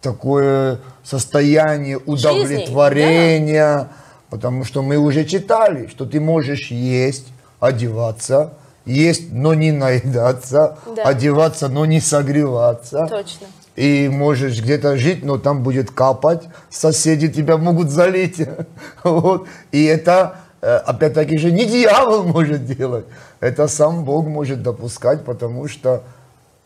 такое 0.00 0.80
состояние 1.04 1.98
удовлетворения, 1.98 3.88
потому 4.28 4.64
что 4.64 4.82
мы 4.82 4.96
уже 4.96 5.24
читали, 5.24 5.86
что 5.86 6.04
ты 6.04 6.20
можешь 6.20 6.72
есть, 6.72 7.28
одеваться, 7.60 8.54
есть, 8.84 9.32
но 9.32 9.54
не 9.54 9.70
наедаться, 9.70 10.78
Да. 10.96 11.04
одеваться, 11.04 11.68
но 11.68 11.86
не 11.86 12.00
согреваться. 12.00 13.06
Точно. 13.08 13.46
И 13.78 14.08
можешь 14.08 14.60
где-то 14.60 14.96
жить, 14.96 15.24
но 15.24 15.38
там 15.38 15.62
будет 15.62 15.92
капать, 15.92 16.42
соседи 16.68 17.28
тебя 17.28 17.56
могут 17.58 17.90
залить. 17.90 18.40
Вот. 19.04 19.46
И 19.70 19.84
это, 19.84 20.40
э, 20.60 20.78
опять-таки 20.78 21.38
же, 21.38 21.52
не 21.52 21.64
дьявол 21.64 22.24
может 22.24 22.66
делать. 22.66 23.04
Это 23.38 23.68
сам 23.68 24.02
Бог 24.02 24.26
может 24.26 24.64
допускать, 24.64 25.24
потому 25.24 25.68
что 25.68 26.02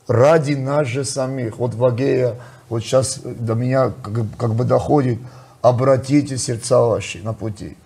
ради 0.09 0.55
нас 0.55 0.87
же 0.87 1.05
самих. 1.05 1.59
Вот 1.59 1.75
в 1.75 1.85
Агея, 1.85 2.37
вот 2.70 2.83
сейчас 2.83 3.18
до 3.18 3.55
меня 3.57 3.92
как, 4.03 4.14
как 4.38 4.55
бы 4.55 4.64
доходит, 4.64 5.18
обратите 5.61 6.38
сердца 6.38 6.81
ваши 6.81 7.18
на 7.18 7.35
пути. 7.35 7.77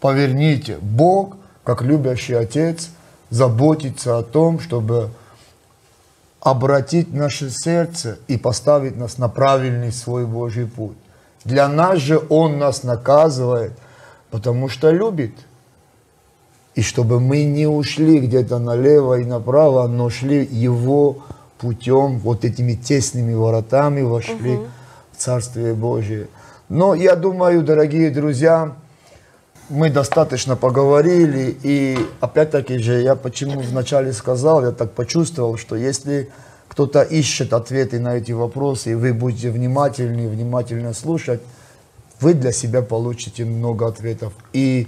Поверните, 0.00 0.78
Бог, 0.80 1.36
как 1.62 1.82
любящий 1.82 2.32
Отец, 2.32 2.88
заботится 3.28 4.16
о 4.16 4.22
том, 4.22 4.60
чтобы 4.60 5.10
обратить 6.42 7.14
наше 7.14 7.50
сердце 7.50 8.18
и 8.26 8.36
поставить 8.36 8.96
нас 8.96 9.16
на 9.16 9.28
правильный 9.28 9.92
свой 9.92 10.26
Божий 10.26 10.66
путь. 10.66 10.96
Для 11.44 11.68
нас 11.68 11.98
же 11.98 12.20
Он 12.28 12.58
нас 12.58 12.82
наказывает, 12.82 13.72
потому 14.30 14.68
что 14.68 14.90
любит. 14.90 15.34
И 16.74 16.82
чтобы 16.82 17.20
мы 17.20 17.44
не 17.44 17.66
ушли 17.66 18.18
где-то 18.18 18.58
налево 18.58 19.20
и 19.20 19.24
направо, 19.24 19.86
но 19.86 20.10
шли 20.10 20.44
Его 20.44 21.18
путем, 21.58 22.18
вот 22.18 22.44
этими 22.44 22.72
тесными 22.74 23.34
воротами 23.34 24.02
вошли 24.02 24.58
в 25.12 25.16
Царствие 25.16 25.74
Божие. 25.74 26.26
Но 26.68 26.94
я 26.94 27.14
думаю, 27.14 27.62
дорогие 27.62 28.10
друзья, 28.10 28.72
мы 29.72 29.88
достаточно 29.88 30.54
поговорили, 30.54 31.56
и 31.62 31.98
опять-таки 32.20 32.76
же 32.78 33.00
я 33.00 33.16
почему 33.16 33.60
вначале 33.60 34.12
сказал, 34.12 34.62
я 34.62 34.70
так 34.70 34.92
почувствовал, 34.92 35.56
что 35.56 35.76
если 35.76 36.30
кто-то 36.68 37.02
ищет 37.02 37.54
ответы 37.54 37.98
на 37.98 38.16
эти 38.16 38.32
вопросы, 38.32 38.92
и 38.92 38.94
вы 38.94 39.14
будете 39.14 39.50
внимательны, 39.50 40.28
внимательно 40.28 40.92
слушать, 40.92 41.40
вы 42.20 42.34
для 42.34 42.52
себя 42.52 42.82
получите 42.82 43.46
много 43.46 43.88
ответов. 43.88 44.34
И 44.52 44.86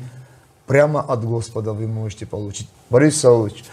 прямо 0.66 1.00
от 1.00 1.24
Господа 1.24 1.72
вы 1.72 1.86
можете 1.86 2.26
получить. 2.26 2.68
Борис 2.90 3.20
Саулович, 3.20 3.64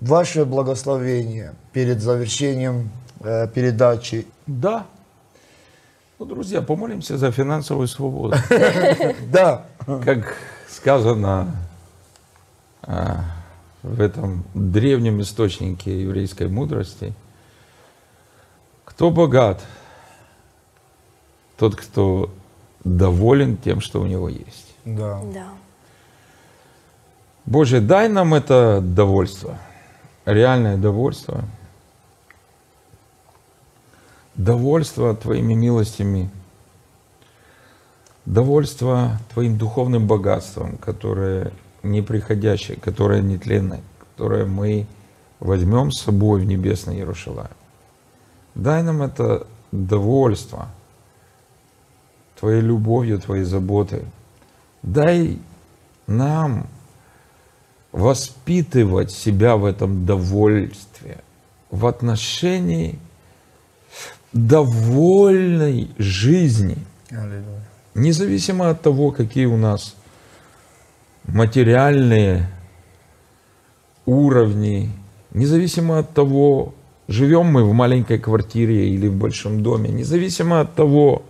ваше 0.00 0.44
благословение 0.44 1.54
перед 1.72 2.02
завершением 2.02 2.90
э, 3.20 3.48
передачи. 3.48 4.26
Да. 4.46 4.86
Ну, 6.22 6.26
друзья, 6.26 6.62
помолимся 6.62 7.18
за 7.18 7.32
финансовую 7.32 7.88
свободу. 7.88 8.36
Да, 9.32 9.66
Как 10.04 10.36
сказано 10.68 11.48
а, 12.82 13.24
в 13.82 14.00
этом 14.00 14.44
древнем 14.54 15.20
источнике 15.20 16.02
еврейской 16.02 16.46
мудрости, 16.46 17.12
кто 18.84 19.10
богат, 19.10 19.64
тот, 21.56 21.74
кто 21.74 22.30
доволен 22.84 23.56
тем, 23.56 23.80
что 23.80 24.00
у 24.00 24.06
него 24.06 24.28
есть. 24.28 24.76
да. 24.84 25.20
Да. 25.34 25.48
Боже, 27.46 27.80
дай 27.80 28.08
нам 28.08 28.32
это 28.32 28.80
довольство, 28.80 29.58
реальное 30.24 30.76
довольство, 30.76 31.42
довольство 34.34 35.14
Твоими 35.14 35.54
милостями, 35.54 36.30
довольство 38.26 39.18
Твоим 39.32 39.58
духовным 39.58 40.06
богатством, 40.06 40.76
которое 40.78 41.52
неприходящее, 41.82 42.76
которое 42.76 43.20
нетленное, 43.20 43.80
которое 43.98 44.46
мы 44.46 44.86
возьмем 45.40 45.90
с 45.90 46.02
собой 46.02 46.40
в 46.40 46.44
небесный 46.44 46.96
Иерушалаем. 46.96 47.50
Дай 48.54 48.82
нам 48.82 49.02
это 49.02 49.46
довольство 49.72 50.68
Твоей 52.38 52.60
любовью, 52.60 53.18
Твоей 53.18 53.44
заботой. 53.44 54.02
Дай 54.82 55.38
нам 56.06 56.66
воспитывать 57.92 59.10
себя 59.10 59.56
в 59.56 59.64
этом 59.64 60.06
довольстве, 60.06 61.18
в 61.70 61.86
отношении 61.86 62.98
довольной 64.32 65.90
жизни, 65.98 66.76
независимо 67.94 68.70
от 68.70 68.82
того, 68.82 69.10
какие 69.10 69.46
у 69.46 69.56
нас 69.56 69.94
материальные 71.24 72.48
уровни, 74.06 74.90
независимо 75.32 75.98
от 75.98 76.14
того, 76.14 76.74
живем 77.08 77.46
мы 77.46 77.64
в 77.64 77.72
маленькой 77.72 78.18
квартире 78.18 78.88
или 78.88 79.08
в 79.08 79.14
большом 79.14 79.62
доме, 79.62 79.90
независимо 79.90 80.60
от 80.60 80.74
того, 80.74 81.22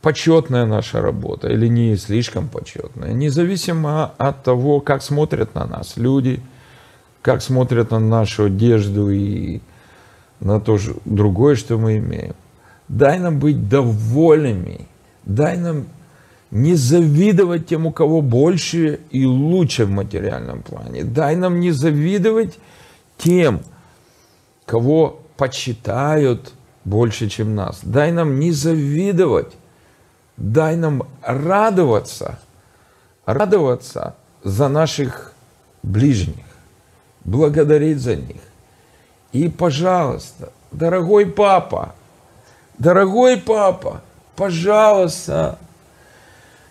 почетная 0.00 0.66
наша 0.66 1.00
работа 1.00 1.48
или 1.48 1.66
не 1.68 1.96
слишком 1.96 2.48
почетная, 2.48 3.12
независимо 3.12 4.12
от 4.18 4.42
того, 4.42 4.80
как 4.80 5.02
смотрят 5.02 5.54
на 5.54 5.66
нас 5.66 5.96
люди, 5.96 6.40
как 7.22 7.42
смотрят 7.42 7.90
на 7.90 7.98
нашу 7.98 8.44
одежду 8.44 9.10
и 9.10 9.60
на 10.40 10.60
то 10.60 10.78
же 10.78 10.94
другое, 11.04 11.56
что 11.56 11.78
мы 11.78 11.98
имеем. 11.98 12.34
Дай 12.88 13.18
нам 13.18 13.38
быть 13.38 13.68
довольными, 13.68 14.86
дай 15.24 15.56
нам 15.56 15.86
не 16.50 16.74
завидовать 16.74 17.66
тем, 17.66 17.86
у 17.86 17.92
кого 17.92 18.22
больше 18.22 19.00
и 19.10 19.24
лучше 19.24 19.84
в 19.84 19.90
материальном 19.90 20.62
плане. 20.62 21.04
Дай 21.04 21.36
нам 21.36 21.60
не 21.60 21.72
завидовать 21.72 22.58
тем, 23.18 23.60
кого 24.64 25.20
почитают 25.36 26.52
больше, 26.84 27.28
чем 27.28 27.54
нас. 27.54 27.80
Дай 27.82 28.12
нам 28.12 28.38
не 28.38 28.52
завидовать 28.52 29.56
дай 30.36 30.76
нам 30.76 31.02
радоваться, 31.22 32.38
радоваться 33.24 34.16
за 34.44 34.68
наших 34.68 35.32
ближних, 35.82 36.44
благодарить 37.24 38.00
за 38.00 38.16
них. 38.16 38.40
И, 39.44 39.48
пожалуйста, 39.48 40.52
дорогой 40.72 41.26
папа, 41.26 41.94
дорогой 42.78 43.36
папа, 43.36 44.02
пожалуйста, 44.34 45.58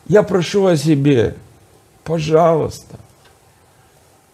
я 0.08 0.24
прошу 0.24 0.66
о 0.66 0.78
себе, 0.78 1.36
пожалуйста, 2.04 2.98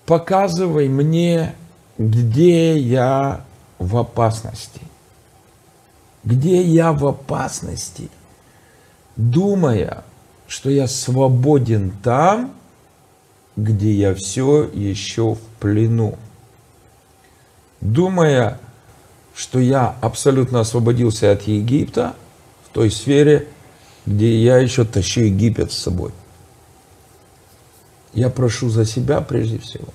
показывай 0.06 0.88
мне, 0.88 1.56
где 1.98 2.78
я 2.78 3.42
в 3.80 3.98
опасности. 3.98 4.82
Где 6.24 6.62
я 6.62 6.94
в 6.94 7.06
опасности– 7.08 8.10
думая, 9.16 10.04
что 10.48 10.70
я 10.70 10.88
свободен 10.88 11.92
там, 12.04 12.54
где 13.56 13.92
я 13.92 14.16
все 14.16 14.64
еще 14.74 15.36
в 15.36 15.40
плену. 15.60 16.18
Думая, 17.82 18.60
что 19.36 19.60
я 19.60 19.96
абсолютно 20.02 20.60
освободился 20.60 21.32
от 21.32 21.44
Египта 21.44 22.16
в 22.66 22.70
той 22.70 22.92
сфере, 22.92 23.48
где 24.06 24.42
я 24.44 24.58
еще 24.58 24.86
тащу 24.86 25.22
Египет 25.22 25.72
с 25.72 25.78
собой. 25.78 26.12
Я 28.14 28.30
прошу 28.30 28.70
за 28.70 28.86
себя 28.86 29.22
прежде 29.22 29.58
всего. 29.58 29.88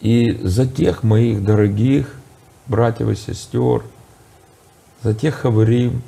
И 0.00 0.32
за 0.42 0.66
тех 0.66 1.02
моих 1.02 1.44
дорогих 1.44 2.16
братьев 2.66 3.08
и 3.08 3.16
сестер, 3.16 3.82
за 5.02 5.14
тех 5.14 5.34
хаварим, 5.34 6.02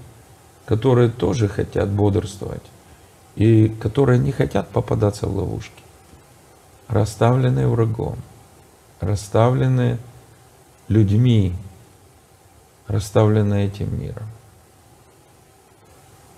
которые 0.64 1.10
тоже 1.10 1.48
хотят 1.48 1.90
бодрствовать 1.90 2.62
и 3.34 3.68
которые 3.68 4.18
не 4.18 4.32
хотят 4.32 4.68
попадаться 4.68 5.26
в 5.26 5.36
ловушки, 5.36 5.82
расставленные 6.88 7.66
врагом, 7.66 8.16
расставленные 9.00 9.98
людьми, 10.92 11.54
расставленные 12.86 13.66
этим 13.66 13.98
миром. 14.00 14.26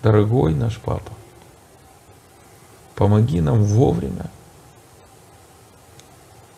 Дорогой 0.02 0.54
наш 0.54 0.78
Папа, 0.78 1.10
помоги 2.94 3.40
нам 3.40 3.62
вовремя, 3.62 4.30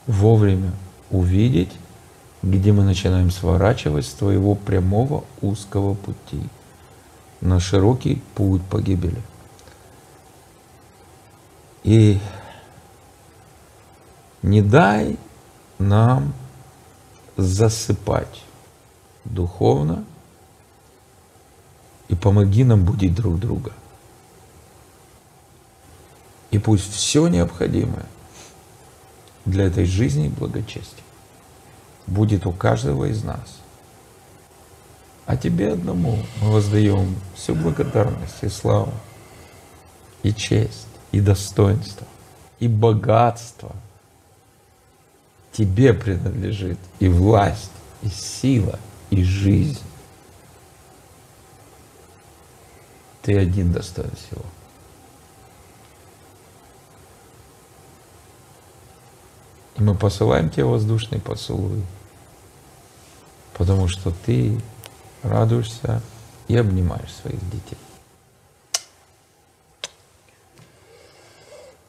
вовремя 0.06 0.72
увидеть, 1.10 1.72
где 2.42 2.72
мы 2.72 2.84
начинаем 2.84 3.30
сворачивать 3.30 4.06
с 4.06 4.12
твоего 4.12 4.54
прямого 4.54 5.24
узкого 5.40 5.94
пути 5.94 6.42
на 7.40 7.60
широкий 7.60 8.22
путь 8.34 8.62
погибели. 8.64 9.22
И 11.84 12.18
не 14.42 14.60
дай 14.60 15.16
нам 15.78 16.32
засыпать 17.36 18.42
духовно 19.24 20.04
и 22.08 22.14
помоги 22.14 22.64
нам 22.64 22.84
будить 22.84 23.14
друг 23.14 23.38
друга. 23.38 23.72
И 26.50 26.58
пусть 26.58 26.92
все 26.92 27.26
необходимое 27.28 28.06
для 29.44 29.64
этой 29.64 29.84
жизни 29.84 30.26
и 30.26 30.30
благочестия 30.30 31.04
будет 32.06 32.46
у 32.46 32.52
каждого 32.52 33.06
из 33.06 33.22
нас. 33.24 33.58
А 35.26 35.36
тебе 35.36 35.72
одному 35.72 36.18
мы 36.40 36.52
воздаем 36.52 37.16
всю 37.34 37.54
благодарность 37.56 38.42
и 38.42 38.48
славу, 38.48 38.92
и 40.22 40.32
честь, 40.32 40.86
и 41.10 41.20
достоинство, 41.20 42.06
и 42.60 42.68
богатство. 42.68 43.74
Тебе 45.56 45.94
принадлежит 45.94 46.78
и 46.98 47.08
власть, 47.08 47.70
и 48.02 48.08
сила, 48.08 48.78
и 49.08 49.24
жизнь. 49.24 49.80
Ты 53.22 53.38
один 53.38 53.72
достоин 53.72 54.10
всего. 54.10 54.44
И 59.76 59.82
мы 59.82 59.94
посылаем 59.94 60.50
тебе 60.50 60.64
воздушный 60.64 61.20
поцелуй, 61.20 61.82
потому 63.54 63.88
что 63.88 64.12
ты 64.26 64.60
радуешься 65.22 66.02
и 66.48 66.56
обнимаешь 66.56 67.14
своих 67.14 67.40
детей. 67.50 67.78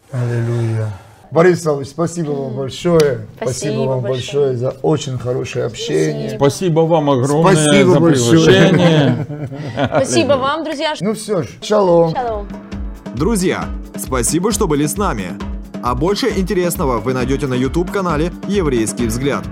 Аллилуйя. 0.10 1.07
Борис 1.32 1.62
Павлович, 1.62 1.90
спасибо 1.90 2.32
вам 2.32 2.56
большое. 2.56 3.28
Спасибо 3.42 3.82
вам 3.82 4.02
большое. 4.02 4.54
большое 4.54 4.58
за 4.58 4.70
очень 4.82 5.18
хорошее 5.18 5.66
общение. 5.66 6.30
Спасибо 6.36 6.82
вам 6.82 7.10
огромное 7.10 7.54
Спасибо 7.54 7.92
за 7.92 8.00
большое. 8.00 8.46
приглашение. 8.46 9.50
Спасибо 9.88 10.34
вам, 10.34 10.64
друзья. 10.64 10.94
Ну 11.02 11.14
все 11.14 11.44
ж, 11.44 11.48
шалом. 11.62 12.16
Шалом. 12.16 12.48
Друзья, 13.16 13.66
спасибо, 13.98 14.52
что 14.52 14.68
были 14.68 14.86
с 14.86 14.96
нами. 14.96 15.32
А 15.84 15.96
больше 15.96 16.30
интересного 16.38 17.00
вы 17.00 17.14
найдете 17.14 17.48
на 17.48 17.54
YouTube-канале 17.54 18.32
«Еврейский 18.48 19.08
взгляд». 19.08 19.44